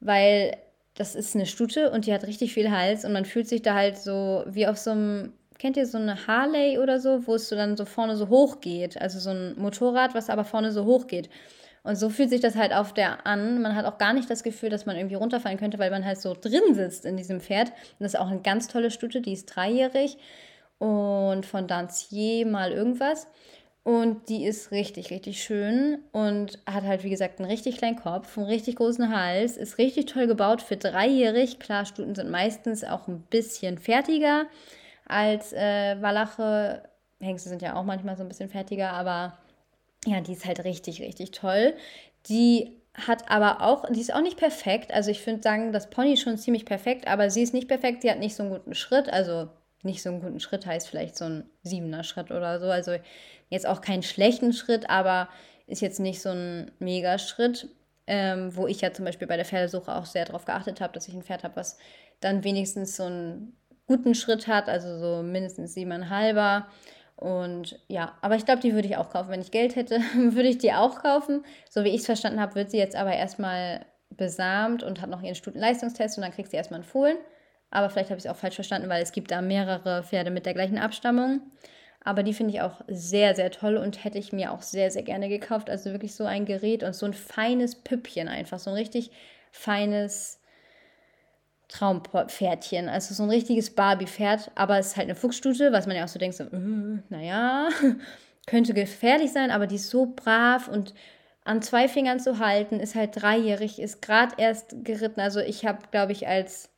[0.02, 0.56] weil
[0.94, 3.74] das ist eine Stute und die hat richtig viel Hals und man fühlt sich da
[3.74, 7.48] halt so wie auf so einem, kennt ihr so eine Harley oder so, wo es
[7.48, 9.00] so dann so vorne so hoch geht?
[9.00, 11.30] Also so ein Motorrad, was aber vorne so hoch geht.
[11.84, 13.60] Und so fühlt sich das halt auf der an.
[13.60, 16.20] Man hat auch gar nicht das Gefühl, dass man irgendwie runterfallen könnte, weil man halt
[16.20, 17.70] so drin sitzt in diesem Pferd.
[17.70, 20.18] Und das ist auch eine ganz tolle Stute, die ist dreijährig
[20.78, 23.26] und von Dancier mal irgendwas.
[23.84, 28.38] Und die ist richtig, richtig schön und hat halt, wie gesagt, einen richtig kleinen Kopf,
[28.38, 31.58] einen richtig großen Hals, ist richtig toll gebaut für dreijährig.
[31.58, 34.46] Klar, Stuten sind meistens auch ein bisschen fertiger
[35.06, 36.84] als äh, Walache.
[37.20, 39.36] Hengste sind ja auch manchmal so ein bisschen fertiger, aber
[40.06, 41.74] ja, die ist halt richtig, richtig toll.
[42.28, 44.92] Die hat aber auch, die ist auch nicht perfekt.
[44.92, 48.02] Also ich finde sagen, das Pony ist schon ziemlich perfekt, aber sie ist nicht perfekt.
[48.02, 49.12] Sie hat nicht so einen guten Schritt.
[49.12, 49.48] Also
[49.82, 52.66] nicht so einen guten Schritt heißt vielleicht so ein siebener Schritt oder so.
[52.66, 52.96] Also
[53.48, 55.28] jetzt auch keinen schlechten Schritt, aber
[55.66, 57.68] ist jetzt nicht so ein Mega-Schritt.
[58.08, 61.06] Ähm, wo ich ja zum Beispiel bei der Pferdesuche auch sehr darauf geachtet habe, dass
[61.06, 61.78] ich ein Pferd habe, was
[62.18, 63.56] dann wenigstens so einen
[63.86, 66.66] guten Schritt hat, also so mindestens siebeneinhalber.
[67.16, 69.30] Und ja, aber ich glaube, die würde ich auch kaufen.
[69.30, 71.44] Wenn ich Geld hätte, würde ich die auch kaufen.
[71.70, 75.22] So wie ich es verstanden habe, wird sie jetzt aber erstmal besamt und hat noch
[75.22, 77.16] ihren Stutenleistungstest und dann kriegt sie erstmal einen Fohlen.
[77.72, 80.46] Aber vielleicht habe ich es auch falsch verstanden, weil es gibt da mehrere Pferde mit
[80.46, 81.40] der gleichen Abstammung.
[82.04, 85.02] Aber die finde ich auch sehr, sehr toll und hätte ich mir auch sehr, sehr
[85.02, 85.70] gerne gekauft.
[85.70, 88.58] Also wirklich so ein Gerät und so ein feines Püppchen einfach.
[88.58, 89.10] So ein richtig
[89.52, 90.40] feines
[91.68, 92.88] Traumpferdchen.
[92.88, 96.08] Also so ein richtiges Barbie-Pferd, aber es ist halt eine Fuchsstute, was man ja auch
[96.08, 97.68] so denkt, so, äh, naja,
[98.46, 100.92] könnte gefährlich sein, aber die ist so brav und
[101.44, 105.20] an zwei Fingern zu halten, ist halt dreijährig, ist gerade erst geritten.
[105.20, 106.70] Also ich habe, glaube ich, als,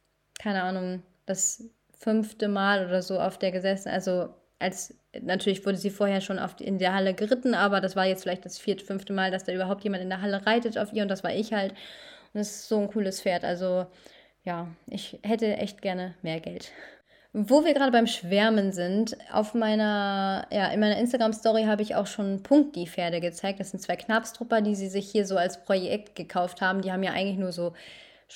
[0.44, 1.64] keine Ahnung, das
[1.98, 3.88] fünfte Mal oder so auf der gesessen.
[3.88, 4.28] Also
[4.58, 8.22] als, natürlich wurde sie vorher schon auf, in der Halle geritten, aber das war jetzt
[8.22, 11.02] vielleicht das vierte, fünfte Mal, dass da überhaupt jemand in der Halle reitet auf ihr
[11.02, 11.72] und das war ich halt.
[11.72, 13.42] Und das ist so ein cooles Pferd.
[13.42, 13.86] Also
[14.44, 16.72] ja, ich hätte echt gerne mehr Geld.
[17.32, 22.06] Wo wir gerade beim Schwärmen sind, auf meiner, ja, in meiner Instagram-Story habe ich auch
[22.06, 23.60] schon Punkti-Pferde gezeigt.
[23.60, 26.82] Das sind zwei Knapstrupper, die sie sich hier so als Projekt gekauft haben.
[26.82, 27.72] Die haben ja eigentlich nur so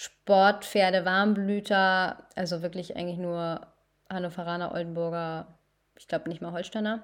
[0.01, 3.66] Sportpferde, Warmblüter, also wirklich eigentlich nur
[4.09, 5.59] Hannoveraner, Oldenburger,
[5.99, 7.03] ich glaube nicht mal Holsteiner.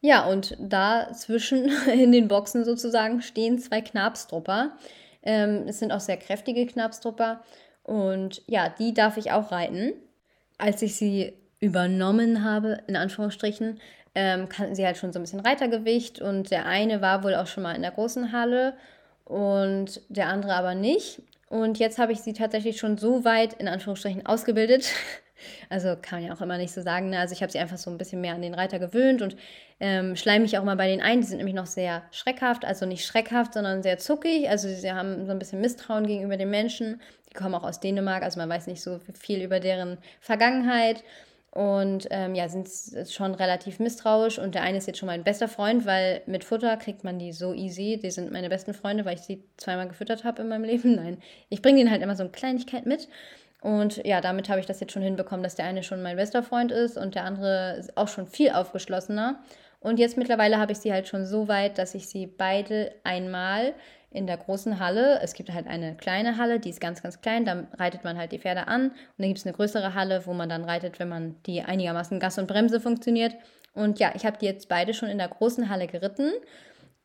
[0.00, 4.78] Ja, und dazwischen in den Boxen sozusagen stehen zwei Knapstrupper.
[5.22, 7.42] Ähm, es sind auch sehr kräftige Knapstrupper.
[7.82, 9.92] Und ja, die darf ich auch reiten.
[10.56, 13.78] Als ich sie übernommen habe, in Anführungsstrichen,
[14.14, 17.46] ähm, kannten sie halt schon so ein bisschen Reitergewicht und der eine war wohl auch
[17.46, 18.72] schon mal in der großen Halle
[19.26, 21.20] und der andere aber nicht.
[21.52, 24.90] Und jetzt habe ich sie tatsächlich schon so weit in Anführungsstrichen ausgebildet,
[25.68, 27.10] also kann man ja auch immer nicht so sagen.
[27.10, 27.18] Ne?
[27.18, 29.36] Also ich habe sie einfach so ein bisschen mehr an den Reiter gewöhnt und
[29.78, 31.20] ähm, schleime mich auch mal bei denen ein.
[31.20, 34.48] Die sind nämlich noch sehr schreckhaft, also nicht schreckhaft, sondern sehr zuckig.
[34.48, 37.02] Also sie haben so ein bisschen Misstrauen gegenüber den Menschen.
[37.28, 41.04] Die kommen auch aus Dänemark, also man weiß nicht so viel über deren Vergangenheit.
[41.54, 42.66] Und ähm, ja, sind
[43.10, 44.38] schon relativ misstrauisch.
[44.38, 47.32] Und der eine ist jetzt schon mein bester Freund, weil mit Futter kriegt man die
[47.32, 48.00] so easy.
[48.02, 50.94] Die sind meine besten Freunde, weil ich sie zweimal gefüttert habe in meinem Leben.
[50.94, 51.18] Nein,
[51.50, 53.06] ich bringe ihnen halt immer so eine Kleinigkeit mit.
[53.60, 56.42] Und ja, damit habe ich das jetzt schon hinbekommen, dass der eine schon mein bester
[56.42, 59.38] Freund ist und der andere ist auch schon viel aufgeschlossener.
[59.78, 63.74] Und jetzt mittlerweile habe ich sie halt schon so weit, dass ich sie beide einmal
[64.12, 67.44] in der großen Halle, es gibt halt eine kleine Halle, die ist ganz, ganz klein,
[67.44, 68.88] da reitet man halt die Pferde an.
[68.90, 72.20] Und dann gibt es eine größere Halle, wo man dann reitet, wenn man die einigermaßen
[72.20, 73.34] Gas und Bremse funktioniert.
[73.74, 76.32] Und ja, ich habe die jetzt beide schon in der großen Halle geritten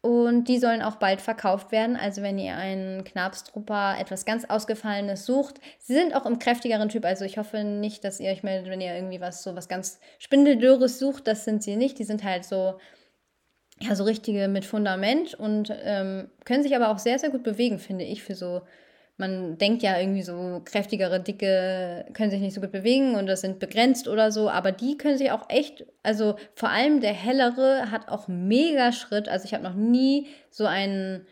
[0.01, 1.95] und die sollen auch bald verkauft werden.
[1.95, 5.59] Also wenn ihr einen Knabstrupper etwas ganz Ausgefallenes sucht.
[5.79, 7.03] Sie sind auch im kräftigeren Typ.
[7.03, 9.99] Also ich hoffe nicht, dass ihr euch meldet, wenn ihr irgendwie was so was ganz
[10.19, 11.27] Spindeldürres sucht.
[11.27, 11.99] Das sind sie nicht.
[11.99, 12.79] Die sind halt so,
[13.79, 17.79] ja, so richtige mit Fundament und ähm, können sich aber auch sehr, sehr gut bewegen,
[17.79, 18.61] finde ich, für so
[19.17, 23.41] man denkt ja irgendwie so, kräftigere, dicke können sich nicht so gut bewegen und das
[23.41, 27.89] sind begrenzt oder so, aber die können sich auch echt, also vor allem der hellere
[27.89, 29.27] hat auch mega Schritt.
[29.27, 31.25] Also ich habe noch nie so einen,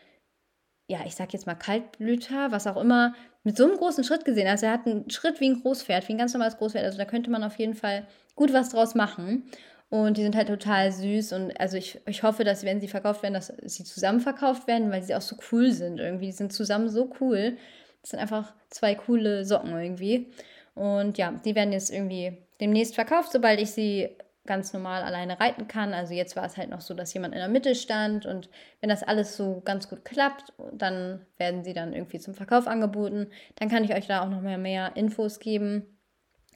[0.87, 4.47] ja, ich sag jetzt mal Kaltblüter, was auch immer, mit so einem großen Schritt gesehen.
[4.47, 6.85] Also er hat einen Schritt wie ein Großpferd, wie ein ganz normales Großpferd.
[6.85, 9.43] Also da könnte man auf jeden Fall gut was draus machen.
[9.89, 11.33] Und die sind halt total süß.
[11.33, 14.91] Und also ich, ich hoffe, dass wenn sie verkauft werden, dass sie zusammen verkauft werden,
[14.91, 16.27] weil sie auch so cool sind irgendwie.
[16.27, 17.57] Die sind zusammen so cool.
[18.01, 20.31] Das sind einfach zwei coole Socken irgendwie.
[20.73, 24.09] Und ja, die werden jetzt irgendwie demnächst verkauft, sobald ich sie
[24.45, 25.93] ganz normal alleine reiten kann.
[25.93, 28.89] Also jetzt war es halt noch so, dass jemand in der Mitte stand und wenn
[28.89, 33.27] das alles so ganz gut klappt, dann werden sie dann irgendwie zum Verkauf angeboten.
[33.55, 35.94] Dann kann ich euch da auch noch mehr, mehr Infos geben.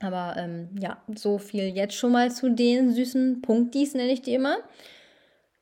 [0.01, 4.33] Aber ähm, ja, so viel jetzt schon mal zu den süßen Punktis, nenne ich die
[4.33, 4.57] immer.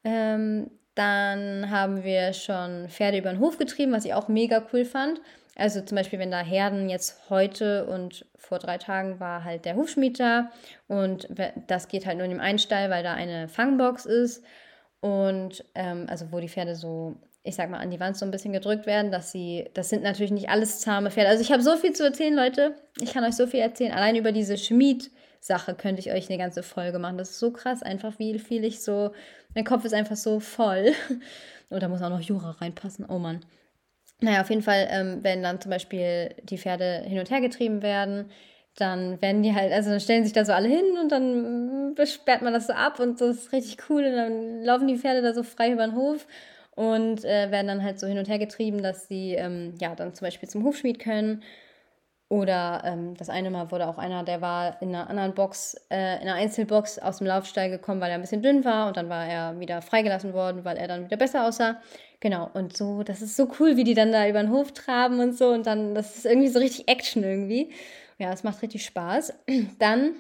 [0.03, 4.85] Ähm, dann haben wir schon Pferde über den Hof getrieben, was ich auch mega cool
[4.85, 5.21] fand.
[5.55, 9.75] Also zum Beispiel, wenn da Herden jetzt heute und vor drei Tagen war halt der
[9.75, 10.51] Hufschmied da
[10.87, 11.27] und
[11.65, 14.45] das geht halt nur in dem einen Stall, weil da eine Fangbox ist
[14.99, 17.15] und ähm, also wo die Pferde so,
[17.47, 20.03] ich sag mal, an die Wand so ein bisschen gedrückt werden, dass sie, das sind
[20.03, 21.29] natürlich nicht alles zahme Pferde.
[21.29, 22.75] Also ich habe so viel zu erzählen, Leute.
[22.99, 23.91] Ich kann euch so viel erzählen.
[23.91, 27.17] Allein über diese Schmied-Sache könnte ich euch eine ganze Folge machen.
[27.17, 29.11] Das ist so krass, einfach wie viel ich so,
[29.55, 30.93] mein Kopf ist einfach so voll.
[31.69, 33.05] Und da muss auch noch Jura reinpassen.
[33.07, 33.41] Oh Mann.
[34.19, 37.83] Naja, auf jeden Fall, ähm, wenn dann zum Beispiel die Pferde hin und her getrieben
[37.83, 38.31] werden,
[38.75, 42.41] dann werden die halt, also dann stellen sich da so alle hin und dann sperrt
[42.41, 45.33] man das so ab und das ist richtig cool und dann laufen die Pferde da
[45.33, 46.27] so frei über den Hof
[46.77, 50.13] und äh, werden dann halt so hin und her getrieben, dass sie ähm, ja dann
[50.13, 51.41] zum Beispiel zum Hufschmied können.
[52.29, 56.21] Oder ähm, das eine Mal wurde auch einer, der war in einer anderen Box, äh,
[56.21, 59.09] in einer Einzelbox aus dem Laufstall gekommen, weil er ein bisschen dünn war und dann
[59.09, 61.81] war er wieder freigelassen worden, weil er dann wieder besser aussah.
[62.19, 65.19] Genau, und so, das ist so cool, wie die dann da über den Hof traben
[65.19, 65.47] und so.
[65.47, 67.71] Und dann, das ist irgendwie so richtig Action irgendwie.
[68.19, 69.33] Ja, es macht richtig Spaß.
[69.79, 70.13] Dann,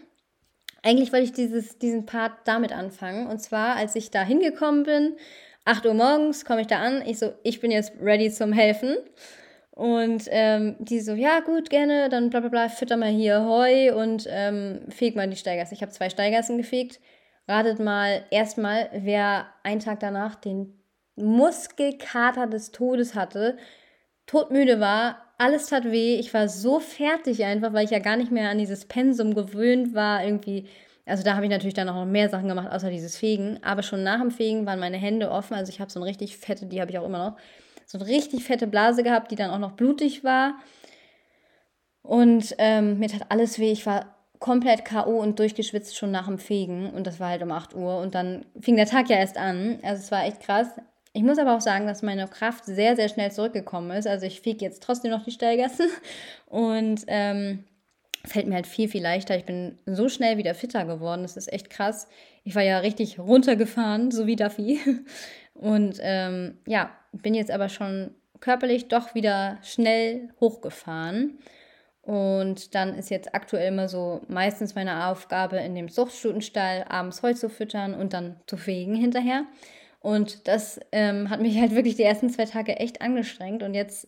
[0.83, 3.27] eigentlich wollte ich dieses, diesen Part damit anfangen.
[3.27, 5.17] Und zwar, als ich da hingekommen bin,
[5.67, 7.03] 8 Uhr morgens komme ich da an.
[7.05, 8.95] Ich so, ich bin jetzt ready zum Helfen.
[9.71, 13.93] Und ähm, die so, ja, gut, gerne, dann bla bla bla, fütter mal hier Heu
[13.95, 15.75] und ähm, feg mal die Steigassen.
[15.75, 16.99] Ich habe zwei Steigassen gefegt.
[17.47, 20.73] Ratet mal erstmal, wer einen Tag danach den
[21.15, 23.57] Muskelkater des Todes hatte,
[24.25, 26.15] todmüde war, alles tat weh.
[26.15, 29.93] Ich war so fertig einfach, weil ich ja gar nicht mehr an dieses Pensum gewöhnt
[29.93, 30.23] war.
[30.23, 30.67] Irgendwie,
[31.07, 33.59] also da habe ich natürlich dann auch noch mehr Sachen gemacht, außer dieses Fegen.
[33.63, 35.53] Aber schon nach dem Fegen waren meine Hände offen.
[35.53, 37.37] Also ich habe so eine richtig fette, die habe ich auch immer noch,
[37.85, 40.55] so eine richtig fette Blase gehabt, die dann auch noch blutig war.
[42.01, 43.71] Und ähm, mir tat alles weh.
[43.71, 45.19] Ich war komplett K.O.
[45.19, 46.89] und durchgeschwitzt schon nach dem Fegen.
[46.89, 47.99] Und das war halt um 8 Uhr.
[47.99, 49.79] Und dann fing der Tag ja erst an.
[49.83, 50.67] Also es war echt krass.
[51.13, 54.07] Ich muss aber auch sagen, dass meine Kraft sehr, sehr schnell zurückgekommen ist.
[54.07, 55.87] Also ich fege jetzt trotzdem noch die Steilgassen
[56.47, 57.63] und ähm,
[58.25, 59.37] fällt mir halt viel, viel leichter.
[59.37, 61.23] Ich bin so schnell wieder fitter geworden.
[61.23, 62.07] Das ist echt krass.
[62.43, 64.79] Ich war ja richtig runtergefahren, so wie Duffy.
[65.53, 71.39] Und ähm, ja, bin jetzt aber schon körperlich doch wieder schnell hochgefahren.
[72.01, 77.33] Und dann ist jetzt aktuell immer so meistens meine Aufgabe, in dem Zuchtstutenstall abends Heu
[77.33, 79.43] zu füttern und dann zu fegen hinterher.
[79.99, 83.61] Und das ähm, hat mich halt wirklich die ersten zwei Tage echt angestrengt.
[83.61, 84.07] Und jetzt,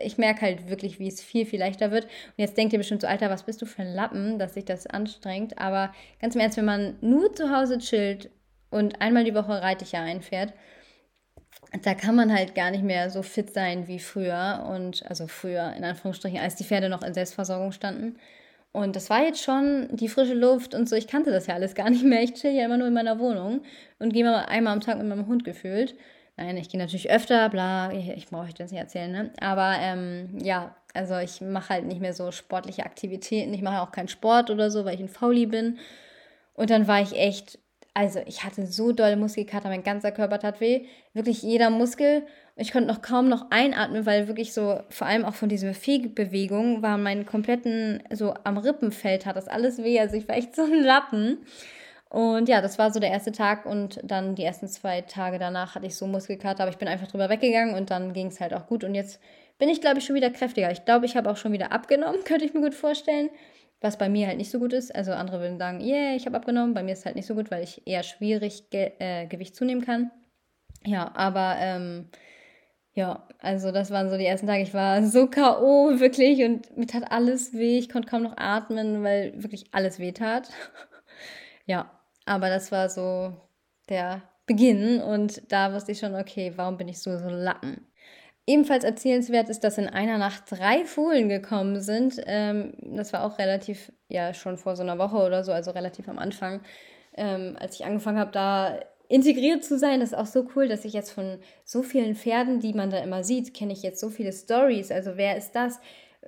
[0.00, 2.04] ich merke halt wirklich, wie es viel, viel leichter wird.
[2.04, 4.64] Und jetzt denkt ihr bestimmt so, Alter, was bist du für ein Lappen, dass sich
[4.64, 5.58] das anstrengt.
[5.58, 8.30] Aber ganz im Ernst, wenn man nur zu Hause chillt
[8.70, 10.52] und einmal die Woche Reitticher einfährt,
[11.82, 14.66] da kann man halt gar nicht mehr so fit sein wie früher.
[14.70, 18.18] Und also früher, in Anführungsstrichen, als die Pferde noch in Selbstversorgung standen.
[18.72, 20.96] Und das war jetzt schon die frische Luft und so.
[20.96, 22.22] Ich kannte das ja alles gar nicht mehr.
[22.22, 23.62] Ich chill ja immer nur in meiner Wohnung
[23.98, 25.94] und gehe mal einmal am Tag mit meinem Hund gefühlt.
[26.38, 29.32] Nein, ich gehe natürlich öfter, bla, ich, ich brauche euch das nicht erzählen, ne?
[29.40, 33.52] Aber ähm, ja, also ich mache halt nicht mehr so sportliche Aktivitäten.
[33.52, 35.78] Ich mache auch keinen Sport oder so, weil ich ein Fauli bin.
[36.54, 37.58] Und dann war ich echt,
[37.92, 40.86] also ich hatte so dolle Muskelkater, mein ganzer Körper tat weh.
[41.12, 42.24] Wirklich jeder Muskel.
[42.54, 46.82] Ich konnte noch kaum noch einatmen, weil wirklich so, vor allem auch von dieser Fegbewegung,
[46.82, 49.98] war mein kompletten, so am Rippenfeld hat das alles weh.
[49.98, 51.38] Also ich war echt so ein Lappen.
[52.10, 55.74] Und ja, das war so der erste Tag und dann die ersten zwei Tage danach
[55.74, 58.54] hatte ich so Muskelkater, aber ich bin einfach drüber weggegangen und dann ging es halt
[58.54, 58.82] auch gut.
[58.82, 59.20] Und jetzt
[59.58, 60.70] bin ich, glaube ich, schon wieder kräftiger.
[60.70, 63.30] Ich glaube, ich habe auch schon wieder abgenommen, könnte ich mir gut vorstellen.
[63.80, 64.92] Was bei mir halt nicht so gut ist.
[64.92, 66.74] Also andere würden sagen, yeah, ich habe abgenommen.
[66.74, 69.54] Bei mir ist es halt nicht so gut, weil ich eher schwierig Ge äh, Gewicht
[69.54, 70.10] zunehmen kann.
[70.84, 72.08] Ja, aber ähm,
[72.94, 74.62] ja, also das waren so die ersten Tage.
[74.62, 75.90] Ich war so K.O.
[76.00, 77.78] wirklich und mir tat alles weh.
[77.78, 80.50] Ich konnte kaum noch atmen, weil wirklich alles weh tat.
[81.66, 81.97] ja,
[82.28, 83.34] aber das war so
[83.88, 87.86] der Beginn und da wusste ich schon, okay, warum bin ich so, so Lappen?
[88.46, 92.18] Ebenfalls erzählenswert ist, dass in einer Nacht drei Fohlen gekommen sind.
[92.26, 96.08] Ähm, das war auch relativ, ja, schon vor so einer Woche oder so, also relativ
[96.08, 96.62] am Anfang,
[97.14, 100.00] ähm, als ich angefangen habe, da integriert zu sein.
[100.00, 102.98] Das ist auch so cool, dass ich jetzt von so vielen Pferden, die man da
[102.98, 104.90] immer sieht, kenne ich jetzt so viele Stories.
[104.90, 105.78] Also wer ist das?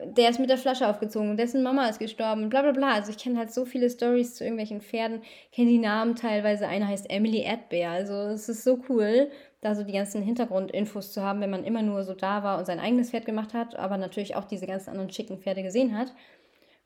[0.05, 2.95] Der ist mit der Flasche aufgezogen, dessen Mama ist gestorben, bla bla bla.
[2.95, 5.23] Also ich kenne halt so viele Stories zu irgendwelchen Pferden,
[5.53, 6.67] kenne die Namen teilweise.
[6.69, 7.91] Einer heißt Emily Erdbeer.
[7.91, 9.31] Also es ist so cool,
[9.61, 12.67] da so die ganzen Hintergrundinfos zu haben, wenn man immer nur so da war und
[12.67, 16.15] sein eigenes Pferd gemacht hat, aber natürlich auch diese ganzen anderen schicken Pferde gesehen hat.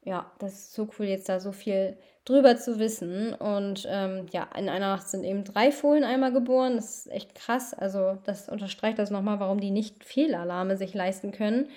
[0.05, 3.33] Ja, das ist so cool, jetzt da so viel drüber zu wissen.
[3.35, 6.77] Und ähm, ja, in einer Nacht sind eben drei Fohlen einmal geboren.
[6.77, 7.75] Das ist echt krass.
[7.75, 11.69] Also das unterstreicht das nochmal, warum die nicht Fehlalarme sich leisten können.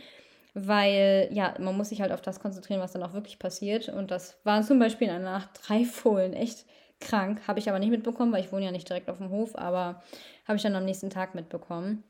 [0.59, 3.89] Weil, ja, man muss sich halt auf das konzentrieren, was dann auch wirklich passiert.
[3.89, 6.33] Und das waren zum Beispiel in einer Nacht drei Fohlen.
[6.33, 6.65] Echt
[6.99, 7.41] krank.
[7.47, 10.01] Habe ich aber nicht mitbekommen, weil ich wohne ja nicht direkt auf dem Hof, aber
[10.47, 12.03] habe ich dann am nächsten Tag mitbekommen.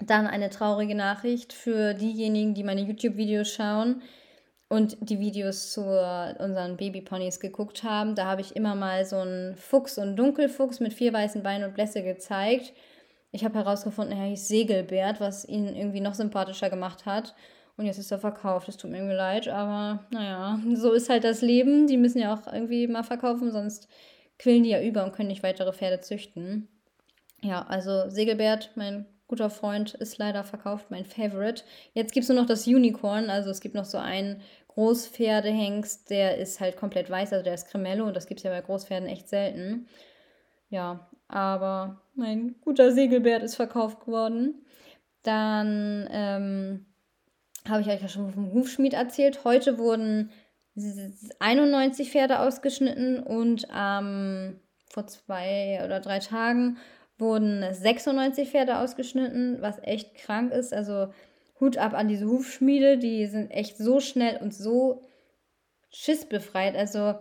[0.00, 4.02] Dann eine traurige Nachricht für diejenigen, die meine YouTube-Videos schauen
[4.68, 8.16] und die Videos zu unseren Babyponys geguckt haben.
[8.16, 11.74] Da habe ich immer mal so einen Fuchs und Dunkelfuchs mit vier weißen Beinen und
[11.74, 12.72] Blässe gezeigt.
[13.30, 17.34] Ich habe herausgefunden, er hieß Segelbert, was ihn irgendwie noch sympathischer gemacht hat.
[17.76, 18.68] Und jetzt ist er verkauft.
[18.68, 21.86] Es tut mir irgendwie leid, aber naja, so ist halt das Leben.
[21.86, 23.88] Die müssen ja auch irgendwie mal verkaufen, sonst
[24.38, 26.68] quillen die ja über und können nicht weitere Pferde züchten.
[27.42, 31.64] Ja, also Segelbert, mein guter Freund, ist leider verkauft, mein Favorite.
[31.92, 36.38] Jetzt gibt es nur noch das Unicorn, also es gibt noch so einen Großpferdehengst, der
[36.38, 39.08] ist halt komplett weiß, also der ist Cremello und das gibt es ja bei Großpferden
[39.08, 39.88] echt selten.
[40.68, 44.66] Ja, aber mein guter Segelbert ist verkauft worden.
[45.22, 46.86] Dann ähm,
[47.68, 49.44] habe ich euch ja schon vom Hufschmied erzählt.
[49.44, 50.30] Heute wurden
[51.38, 54.60] 91 Pferde ausgeschnitten und ähm,
[54.90, 56.78] vor zwei oder drei Tagen
[57.18, 60.74] wurden 96 Pferde ausgeschnitten, was echt krank ist.
[60.74, 61.08] Also
[61.60, 65.02] Hut ab an diese Hufschmiede, die sind echt so schnell und so
[65.90, 66.76] schissbefreit.
[66.76, 67.14] Also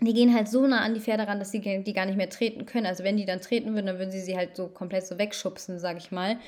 [0.00, 2.28] die gehen halt so nah an die Pferde ran, dass sie die gar nicht mehr
[2.28, 2.86] treten können.
[2.86, 5.78] Also wenn die dann treten würden, dann würden sie sie halt so komplett so wegschubsen,
[5.78, 6.38] sag ich mal.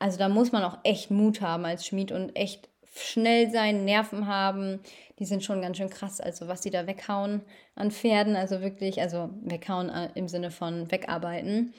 [0.00, 4.26] Also da muss man auch echt Mut haben als Schmied und echt schnell sein, Nerven
[4.26, 4.80] haben.
[5.18, 6.20] Die sind schon ganz schön krass.
[6.20, 7.42] Also was die da weghauen
[7.74, 11.74] an Pferden, also wirklich, also weghauen äh, im Sinne von wegarbeiten.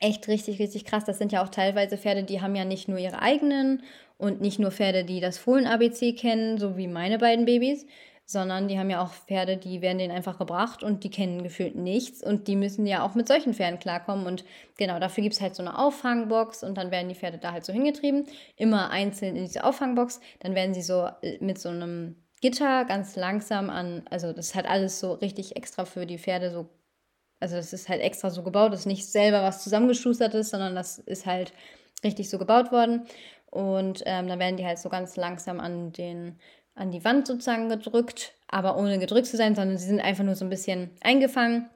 [0.00, 1.04] Echt richtig, richtig krass.
[1.04, 3.82] Das sind ja auch teilweise Pferde, die haben ja nicht nur ihre eigenen
[4.18, 7.86] und nicht nur Pferde, die das Fohlen-ABC kennen, so wie meine beiden Babys,
[8.32, 11.76] sondern die haben ja auch Pferde, die werden denen einfach gebracht und die kennen gefühlt
[11.76, 14.44] nichts und die müssen ja auch mit solchen Pferden klarkommen und
[14.76, 17.64] genau dafür gibt es halt so eine Auffangbox und dann werden die Pferde da halt
[17.64, 18.26] so hingetrieben,
[18.56, 23.14] immer einzeln in diese Auffangbox, dann werden sie so äh, mit so einem Gitter ganz
[23.14, 26.68] langsam an, also das halt alles so richtig extra für die Pferde so,
[27.38, 30.74] also das ist halt extra so gebaut, das ist nicht selber was zusammengeschustert ist, sondern
[30.74, 31.52] das ist halt
[32.02, 33.06] richtig so gebaut worden
[33.52, 36.38] und ähm, dann werden die halt so ganz langsam an den
[36.74, 40.34] an die Wand sozusagen gedrückt, aber ohne gedrückt zu sein, sondern sie sind einfach nur
[40.34, 41.68] so ein bisschen eingefangen.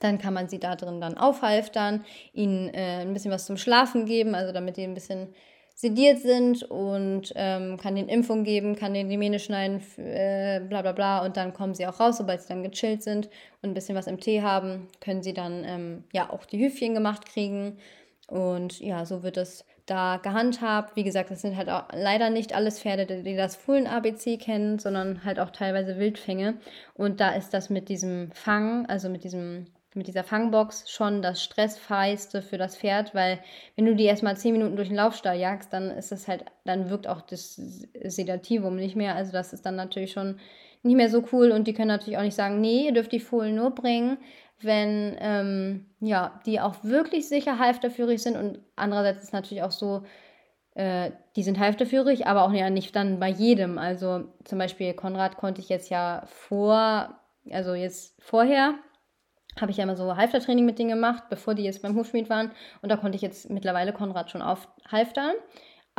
[0.00, 4.06] Dann kann man sie da drin dann aufhalftern, ihnen äh, ein bisschen was zum Schlafen
[4.06, 5.34] geben, also damit die ein bisschen
[5.74, 10.82] sediert sind und ähm, kann den Impfung geben, kann den die Mähne schneiden, äh, bla
[10.82, 13.26] bla bla und dann kommen sie auch raus, sobald sie dann gechillt sind
[13.62, 16.94] und ein bisschen was im Tee haben, können sie dann ähm, ja auch die Hüfchen
[16.94, 17.78] gemacht kriegen
[18.26, 20.96] und ja, so wird es da gehandhabt.
[20.96, 25.24] Wie gesagt, das sind halt auch leider nicht alles Pferde, die das Fohlen-ABC kennen, sondern
[25.24, 26.54] halt auch teilweise Wildfänge.
[26.94, 31.42] Und da ist das mit diesem Fang, also mit diesem mit dieser Fangbox schon das
[31.42, 33.40] stressfreiste für das Pferd, weil
[33.74, 36.88] wenn du die erstmal zehn Minuten durch den Laufstall jagst, dann ist das halt, dann
[36.90, 37.56] wirkt auch das
[38.04, 39.16] Sedativum nicht mehr.
[39.16, 40.38] Also das ist dann natürlich schon
[40.82, 43.20] nicht mehr so cool und die können natürlich auch nicht sagen, nee, ihr dürft die
[43.20, 44.18] Fohlen nur bringen,
[44.60, 49.70] wenn ähm, ja, die auch wirklich sicher halfterführig sind und andererseits ist es natürlich auch
[49.70, 50.02] so,
[50.74, 53.78] äh, die sind halfterführig, aber auch ja nicht dann bei jedem.
[53.78, 57.18] Also zum Beispiel Konrad konnte ich jetzt ja vor,
[57.50, 58.74] also jetzt vorher
[59.60, 62.52] habe ich ja immer so Halftertraining mit denen gemacht, bevor die jetzt beim Hufschmied waren
[62.82, 65.34] und da konnte ich jetzt mittlerweile Konrad schon aufhalftern.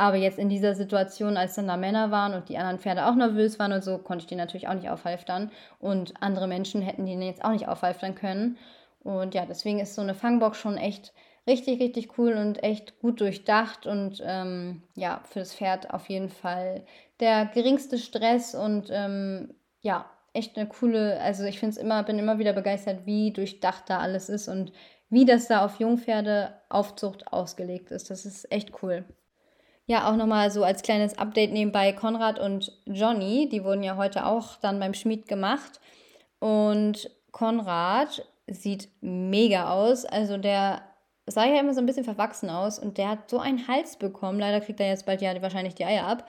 [0.00, 3.14] Aber jetzt in dieser Situation, als dann da Männer waren und die anderen Pferde auch
[3.14, 5.50] nervös waren und so, konnte ich die natürlich auch nicht aufhalftern.
[5.78, 8.56] Und andere Menschen hätten die jetzt auch nicht aufhalftern können.
[9.02, 11.12] Und ja, deswegen ist so eine Fangbox schon echt
[11.46, 16.30] richtig, richtig cool und echt gut durchdacht und ähm, ja, für das Pferd auf jeden
[16.30, 16.82] Fall
[17.20, 22.18] der geringste Stress und ähm, ja, echt eine coole, also ich finde es immer, bin
[22.18, 24.72] immer wieder begeistert, wie durchdacht da alles ist und
[25.10, 28.08] wie das da auf Jungpferdeaufzucht ausgelegt ist.
[28.08, 29.04] Das ist echt cool.
[29.90, 34.24] Ja, auch nochmal so als kleines Update nebenbei Konrad und Johnny, die wurden ja heute
[34.24, 35.80] auch dann beim Schmied gemacht.
[36.38, 40.04] Und Konrad sieht mega aus.
[40.04, 40.82] Also der
[41.26, 44.38] sah ja immer so ein bisschen verwachsen aus und der hat so einen Hals bekommen.
[44.38, 46.24] Leider kriegt er jetzt bald ja wahrscheinlich die Eier ab.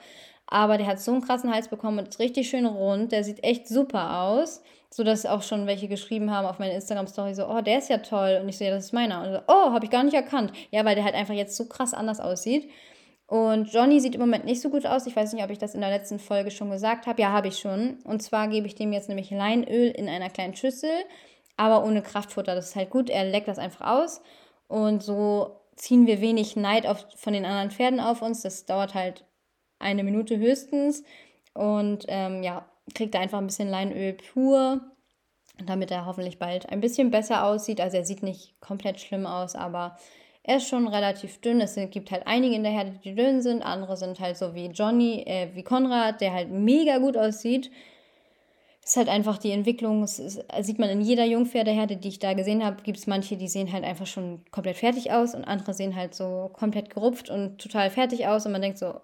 [0.48, 3.12] Aber der hat so einen krassen Hals bekommen und ist richtig schön rund.
[3.12, 4.60] Der sieht echt super aus.
[4.90, 7.98] So dass auch schon welche geschrieben haben auf meine Instagram-Story so, oh, der ist ja
[7.98, 8.40] toll.
[8.42, 9.22] Und ich so, ja, das ist meiner.
[9.22, 10.52] Und so, oh, habe ich gar nicht erkannt.
[10.72, 12.68] Ja, weil der halt einfach jetzt so krass anders aussieht.
[13.32, 15.06] Und Johnny sieht im Moment nicht so gut aus.
[15.06, 17.22] Ich weiß nicht, ob ich das in der letzten Folge schon gesagt habe.
[17.22, 17.96] Ja, habe ich schon.
[18.04, 20.90] Und zwar gebe ich dem jetzt nämlich Leinöl in einer kleinen Schüssel,
[21.56, 22.54] aber ohne Kraftfutter.
[22.54, 23.08] Das ist halt gut.
[23.08, 24.20] Er leckt das einfach aus.
[24.68, 28.42] Und so ziehen wir wenig Neid auf, von den anderen Pferden auf uns.
[28.42, 29.24] Das dauert halt
[29.78, 31.02] eine Minute höchstens.
[31.54, 34.82] Und ähm, ja, kriegt er einfach ein bisschen Leinöl pur,
[35.64, 37.80] damit er hoffentlich bald ein bisschen besser aussieht.
[37.80, 39.96] Also er sieht nicht komplett schlimm aus, aber
[40.44, 41.60] er ist schon relativ dünn.
[41.60, 43.62] Es gibt halt einige in der Herde, die dünn sind.
[43.62, 47.70] Andere sind halt so wie Johnny, äh, wie Konrad, der halt mega gut aussieht.
[48.84, 52.34] ist halt einfach die Entwicklung, es ist, sieht man in jeder Jungpferdeherde, die ich da
[52.34, 55.74] gesehen habe, gibt es manche, die sehen halt einfach schon komplett fertig aus und andere
[55.74, 58.94] sehen halt so komplett gerupft und total fertig aus und man denkt so,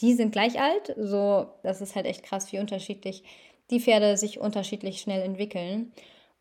[0.00, 0.94] die sind gleich alt.
[0.96, 3.24] So, das ist halt echt krass, wie unterschiedlich
[3.70, 5.92] die Pferde sich unterschiedlich schnell entwickeln.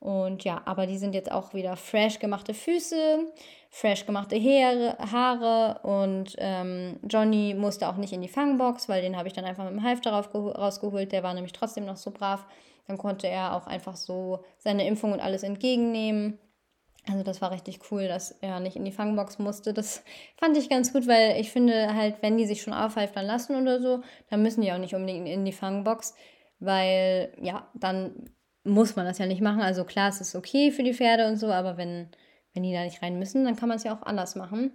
[0.02, 3.32] Und ja, aber die sind jetzt auch wieder fresh gemachte Füße,
[3.70, 9.16] fresh gemachte Haare, Haare und ähm, Johnny musste auch nicht in die Fangbox, weil den
[9.16, 11.12] habe ich dann einfach mit dem Halfter rausgeholt.
[11.12, 12.48] Der war nämlich trotzdem noch so brav.
[12.88, 16.40] Dann konnte er auch einfach so seine Impfung und alles entgegennehmen.
[17.08, 19.72] Also das war richtig cool, dass er nicht in die Fangbox musste.
[19.72, 20.04] Das
[20.38, 23.80] fand ich ganz gut, weil ich finde halt, wenn die sich schon aufhalftern lassen oder
[23.80, 26.16] so, dann müssen die auch nicht unbedingt in die Fangbox,
[26.60, 28.32] weil ja, dann
[28.64, 29.62] muss man das ja nicht machen.
[29.62, 32.08] Also klar, es ist okay für die Pferde und so, aber wenn,
[32.54, 34.74] wenn die da nicht rein müssen, dann kann man es ja auch anders machen.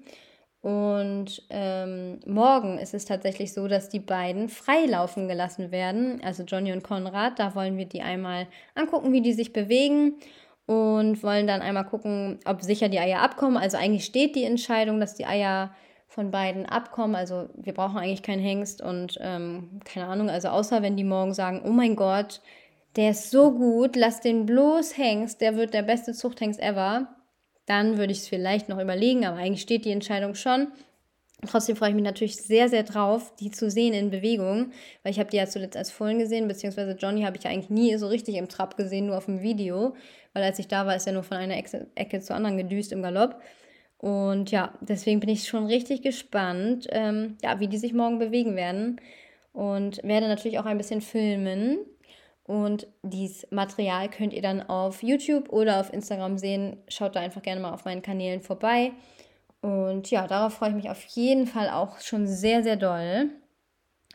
[0.61, 6.21] Und ähm, morgen ist es tatsächlich so, dass die beiden freilaufen gelassen werden.
[6.25, 10.15] Also Johnny und Konrad, da wollen wir die einmal angucken, wie die sich bewegen
[10.67, 13.57] und wollen dann einmal gucken, ob sicher die Eier abkommen.
[13.57, 15.71] Also eigentlich steht die Entscheidung, dass die Eier
[16.09, 17.15] von beiden abkommen.
[17.15, 21.35] Also wir brauchen eigentlich keinen Hengst und ähm, keine Ahnung, also außer wenn die morgen
[21.35, 22.41] sagen, oh mein Gott,
[22.97, 27.09] der ist so gut, lass den bloß Hengst, der wird der beste Zuchthengst ever,
[27.67, 30.69] dann würde ich es vielleicht noch überlegen, aber eigentlich steht die Entscheidung schon.
[31.47, 34.73] Trotzdem freue ich mich natürlich sehr, sehr drauf, die zu sehen in Bewegung,
[35.03, 37.69] weil ich habe die ja zuletzt als Fohlen gesehen, beziehungsweise Johnny habe ich ja eigentlich
[37.69, 39.95] nie so richtig im Trab gesehen, nur auf dem Video,
[40.33, 43.03] weil als ich da war, ist er nur von einer Ecke zur anderen gedüst im
[43.03, 43.41] Galopp.
[43.99, 48.57] Und ja, deswegen bin ich schon richtig gespannt, ähm, ja, wie die sich morgen bewegen
[48.57, 49.01] werden.
[49.53, 51.79] Und werde natürlich auch ein bisschen filmen.
[52.47, 56.77] Und dieses Material könnt ihr dann auf YouTube oder auf Instagram sehen.
[56.89, 58.93] Schaut da einfach gerne mal auf meinen Kanälen vorbei.
[59.63, 63.31] Und ja, darauf freue ich mich auf jeden Fall auch schon sehr, sehr doll.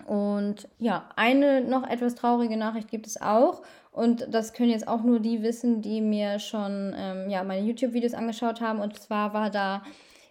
[0.06, 3.62] Und ja, eine noch etwas traurige Nachricht gibt es auch.
[3.92, 8.14] Und das können jetzt auch nur die wissen, die mir schon ähm, ja, meine YouTube-Videos
[8.14, 8.80] angeschaut haben.
[8.80, 9.84] Und zwar war da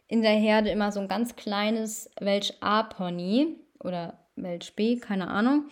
[0.08, 5.66] in der Herde immer so ein ganz kleines Welch A-Pony oder Welch B, keine Ahnung.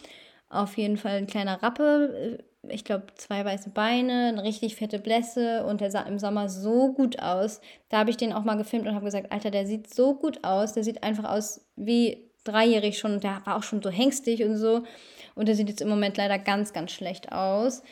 [0.50, 4.98] Auf jeden Fall ein kleiner Rappe, äh, ich glaube zwei weiße Beine, eine richtig fette
[4.98, 7.60] Blässe und der sah im Sommer so gut aus.
[7.88, 10.44] Da habe ich den auch mal gefilmt und habe gesagt, Alter, der sieht so gut
[10.44, 10.72] aus.
[10.72, 14.56] Der sieht einfach aus wie dreijährig schon und der war auch schon so hängstig und
[14.56, 14.82] so.
[15.34, 17.82] Und der sieht jetzt im Moment leider ganz, ganz schlecht aus.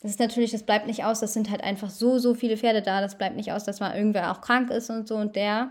[0.00, 2.82] Das ist natürlich, das bleibt nicht aus, das sind halt einfach so, so viele Pferde
[2.82, 3.00] da.
[3.00, 5.16] Das bleibt nicht aus, dass mal irgendwer auch krank ist und so.
[5.16, 5.70] Und der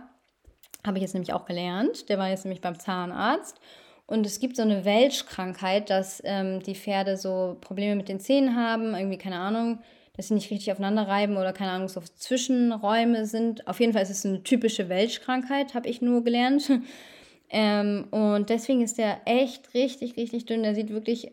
[0.86, 2.10] habe ich jetzt nämlich auch gelernt.
[2.10, 3.60] Der war jetzt nämlich beim Zahnarzt.
[4.06, 8.56] Und es gibt so eine Welschkrankheit, dass ähm, die Pferde so Probleme mit den Zähnen
[8.56, 9.80] haben, irgendwie keine Ahnung,
[10.16, 13.68] dass sie nicht richtig aufeinander reiben oder keine Ahnung, so Zwischenräume sind.
[13.68, 16.70] Auf jeden Fall ist es eine typische Welschkrankheit, habe ich nur gelernt.
[17.50, 20.64] ähm, und deswegen ist der echt richtig, richtig dünn.
[20.64, 21.32] Der sieht wirklich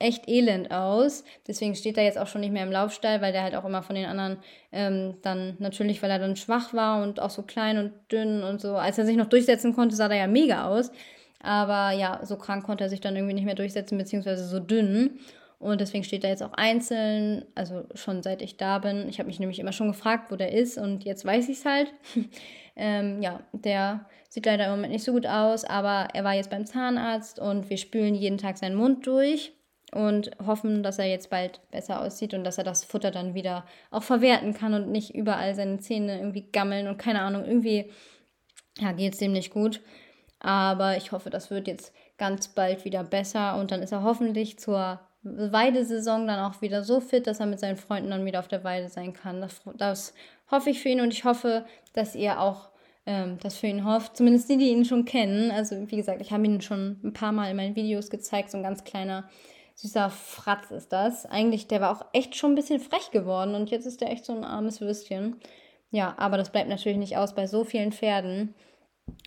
[0.00, 1.24] echt elend aus.
[1.46, 3.82] Deswegen steht er jetzt auch schon nicht mehr im Laufstall, weil der halt auch immer
[3.82, 4.38] von den anderen
[4.72, 8.60] ähm, dann natürlich, weil er dann schwach war und auch so klein und dünn und
[8.60, 8.76] so.
[8.76, 10.90] Als er sich noch durchsetzen konnte, sah er ja mega aus.
[11.42, 15.18] Aber ja, so krank konnte er sich dann irgendwie nicht mehr durchsetzen, beziehungsweise so dünn.
[15.58, 19.08] Und deswegen steht er jetzt auch einzeln, also schon seit ich da bin.
[19.10, 21.64] Ich habe mich nämlich immer schon gefragt, wo der ist und jetzt weiß ich es
[21.66, 21.92] halt.
[22.76, 26.48] ähm, ja, der sieht leider im Moment nicht so gut aus, aber er war jetzt
[26.48, 29.52] beim Zahnarzt und wir spülen jeden Tag seinen Mund durch
[29.92, 33.66] und hoffen, dass er jetzt bald besser aussieht und dass er das Futter dann wieder
[33.90, 37.90] auch verwerten kann und nicht überall seine Zähne irgendwie gammeln und keine Ahnung, irgendwie
[38.78, 39.80] ja, geht es dem nicht gut.
[40.40, 44.58] Aber ich hoffe, das wird jetzt ganz bald wieder besser und dann ist er hoffentlich
[44.58, 48.48] zur Weidesaison dann auch wieder so fit, dass er mit seinen Freunden dann wieder auf
[48.48, 49.40] der Weide sein kann.
[49.40, 50.14] Das, das
[50.50, 52.70] hoffe ich für ihn und ich hoffe, dass ihr auch
[53.06, 54.16] ähm, das für ihn hofft.
[54.16, 55.50] Zumindest die, die ihn schon kennen.
[55.50, 58.50] Also wie gesagt, ich habe ihn schon ein paar Mal in meinen Videos gezeigt.
[58.50, 59.28] So ein ganz kleiner,
[59.74, 61.26] süßer Fratz ist das.
[61.26, 64.24] Eigentlich, der war auch echt schon ein bisschen frech geworden und jetzt ist der echt
[64.24, 65.36] so ein armes Würstchen.
[65.90, 68.54] Ja, aber das bleibt natürlich nicht aus bei so vielen Pferden.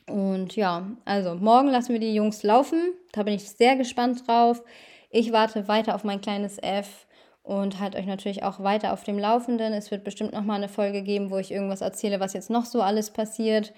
[0.07, 2.93] Und ja, also morgen lassen wir die Jungs laufen.
[3.11, 4.63] Da bin ich sehr gespannt drauf.
[5.09, 7.07] Ich warte weiter auf mein kleines F
[7.43, 9.73] und halte euch natürlich auch weiter auf dem Laufenden.
[9.73, 12.81] Es wird bestimmt nochmal eine Folge geben, wo ich irgendwas erzähle, was jetzt noch so
[12.81, 13.73] alles passiert.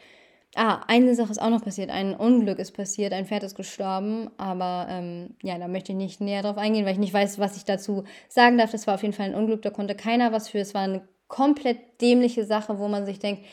[0.55, 1.89] Ah, eine Sache ist auch noch passiert.
[1.89, 3.11] Ein Unglück ist passiert.
[3.11, 4.29] Ein Pferd ist gestorben.
[4.37, 7.57] Aber ähm, ja, da möchte ich nicht näher drauf eingehen, weil ich nicht weiß, was
[7.57, 8.71] ich dazu sagen darf.
[8.71, 9.61] Das war auf jeden Fall ein Unglück.
[9.63, 10.59] Da konnte keiner was für.
[10.59, 13.43] Es war eine komplett dämliche Sache, wo man sich denkt,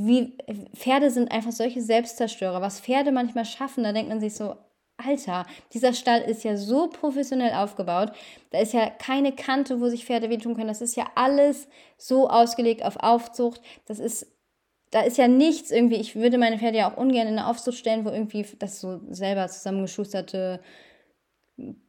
[0.00, 0.38] wie
[0.76, 2.60] Pferde sind einfach solche Selbstzerstörer.
[2.60, 4.54] Was Pferde manchmal schaffen, da denkt man sich so,
[4.96, 8.12] Alter, dieser Stall ist ja so professionell aufgebaut.
[8.50, 10.68] Da ist ja keine Kante, wo sich Pferde wehtun können.
[10.68, 13.60] Das ist ja alles so ausgelegt auf Aufzucht.
[13.86, 14.28] Das ist,
[14.92, 15.96] da ist ja nichts irgendwie.
[15.96, 19.00] Ich würde meine Pferde ja auch ungern in eine Aufzucht stellen, wo irgendwie das so
[19.10, 20.60] selber zusammengeschusterte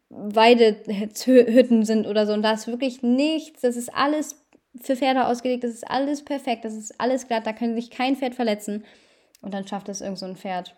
[0.10, 2.34] Weidehütten sind oder so.
[2.34, 3.62] Und da ist wirklich nichts.
[3.62, 4.36] Das ist alles
[4.80, 5.64] für Pferde ausgelegt.
[5.64, 6.66] Das ist alles perfekt.
[6.66, 7.46] Das ist alles glatt.
[7.46, 8.86] Da kann sich kein Pferd verletzen.
[9.42, 10.76] Und dann schafft es irgend so ein Pferd,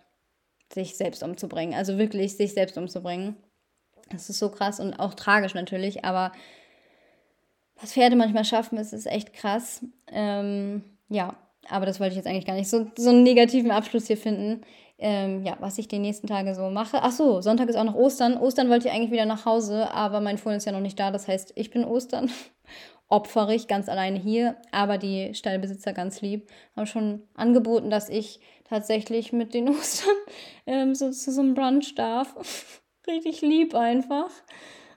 [0.72, 1.74] sich selbst umzubringen.
[1.74, 3.36] Also wirklich sich selbst umzubringen.
[4.10, 6.06] Das ist so krass und auch tragisch natürlich.
[6.06, 6.32] Aber
[7.80, 9.86] was Pferde manchmal schaffen, ist, ist echt krass.
[10.12, 11.36] Ähm, ja,
[11.70, 14.62] aber das wollte ich jetzt eigentlich gar nicht so, so einen negativen Abschluss hier finden.
[14.98, 17.00] Ähm, ja, was ich die nächsten Tage so mache.
[17.02, 18.38] Ach so, Sonntag ist auch noch Ostern.
[18.38, 21.10] Ostern wollte ich eigentlich wieder nach Hause, aber mein Fohlen ist ja noch nicht da.
[21.10, 22.30] Das heißt, ich bin Ostern.
[23.12, 24.56] Opferig, ganz alleine hier.
[24.72, 30.16] Aber die Stallbesitzer ganz lieb haben schon angeboten, dass ich tatsächlich mit den Ostern
[30.66, 32.82] ähm, so zu so einem Brunch darf.
[33.08, 34.30] Richtig lieb einfach.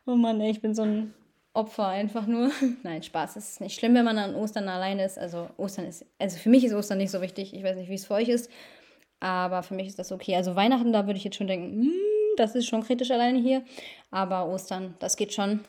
[0.07, 1.12] Oh Mann, ey, ich bin so ein
[1.55, 2.53] Opfer einfach nur.
[2.85, 3.35] Nein, Spaß.
[3.35, 5.19] Es ist nicht schlimm, wenn man an Ostern alleine ist.
[5.19, 7.53] Also Ostern ist, also für mich ist Ostern nicht so wichtig.
[7.53, 8.49] Ich weiß nicht, wie es für euch ist.
[9.19, 10.37] Aber für mich ist das okay.
[10.37, 11.93] Also Weihnachten, da würde ich jetzt schon denken, hm,
[12.37, 13.65] das ist schon kritisch alleine hier.
[14.12, 15.65] Aber Ostern, das geht schon.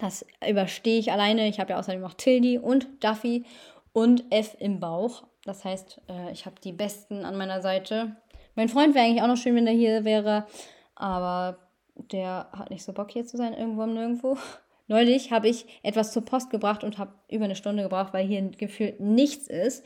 [0.00, 1.46] Das überstehe ich alleine.
[1.46, 3.44] Ich habe ja außerdem noch Tildi und Duffy
[3.92, 5.24] und F im Bauch.
[5.44, 8.16] Das heißt, äh, ich habe die Besten an meiner Seite.
[8.54, 10.46] Mein Freund wäre eigentlich auch noch schön, wenn der hier wäre.
[10.94, 11.58] Aber
[11.94, 14.38] der hat nicht so Bock hier zu sein, irgendwo im Nirgendwo.
[14.88, 18.42] Neulich habe ich etwas zur Post gebracht und habe über eine Stunde gebraucht, weil hier
[18.50, 19.84] gefühlt nichts ist.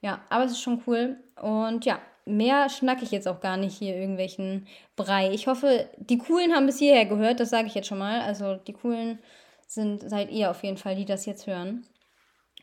[0.00, 1.16] Ja, aber es ist schon cool.
[1.40, 4.66] Und ja, mehr schnacke ich jetzt auch gar nicht hier irgendwelchen
[4.96, 5.32] Brei.
[5.32, 8.20] Ich hoffe, die Coolen haben bis hierher gehört, das sage ich jetzt schon mal.
[8.20, 9.18] Also die Coolen
[9.66, 11.84] sind, seid ihr auf jeden Fall, die das jetzt hören.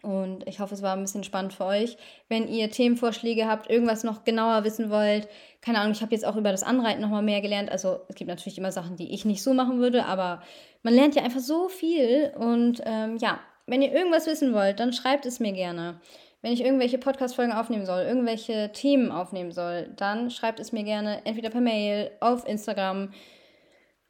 [0.01, 1.97] Und ich hoffe, es war ein bisschen spannend für euch.
[2.29, 5.27] Wenn ihr Themenvorschläge habt, irgendwas noch genauer wissen wollt,
[5.61, 7.71] keine Ahnung, ich habe jetzt auch über das Anreiten nochmal mehr gelernt.
[7.71, 10.43] Also es gibt natürlich immer Sachen, die ich nicht so machen würde, aber
[10.83, 12.31] man lernt ja einfach so viel.
[12.37, 15.99] Und ähm, ja, wenn ihr irgendwas wissen wollt, dann schreibt es mir gerne.
[16.45, 21.25] Wenn ich irgendwelche Podcast-Folgen aufnehmen soll, irgendwelche Themen aufnehmen soll, dann schreibt es mir gerne
[21.25, 23.11] entweder per Mail, auf Instagram,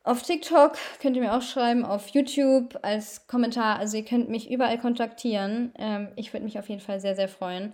[0.03, 3.79] auf TikTok könnt ihr mir auch schreiben, auf YouTube als Kommentar.
[3.79, 5.71] Also ihr könnt mich überall kontaktieren.
[5.79, 7.71] Ähm, ich würde mich auf jeden Fall sehr, sehr freuen,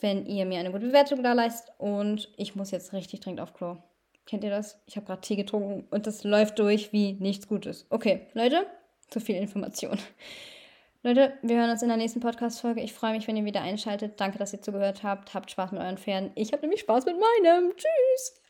[0.00, 1.72] wenn ihr mir eine gute Bewertung da leistet.
[1.78, 3.78] Und ich muss jetzt richtig dringend auf Klo.
[4.26, 4.78] Kennt ihr das?
[4.84, 7.86] Ich habe gerade Tee getrunken und das läuft durch wie nichts Gutes.
[7.88, 8.66] Okay, Leute,
[9.08, 9.98] zu viel Information.
[11.06, 12.80] Leute, wir hören uns in der nächsten Podcast-Folge.
[12.80, 14.18] Ich freue mich, wenn ihr wieder einschaltet.
[14.18, 15.34] Danke, dass ihr zugehört habt.
[15.34, 16.30] Habt Spaß mit euren Pferden.
[16.34, 17.72] Ich habe nämlich Spaß mit meinem.
[17.76, 18.43] Tschüss!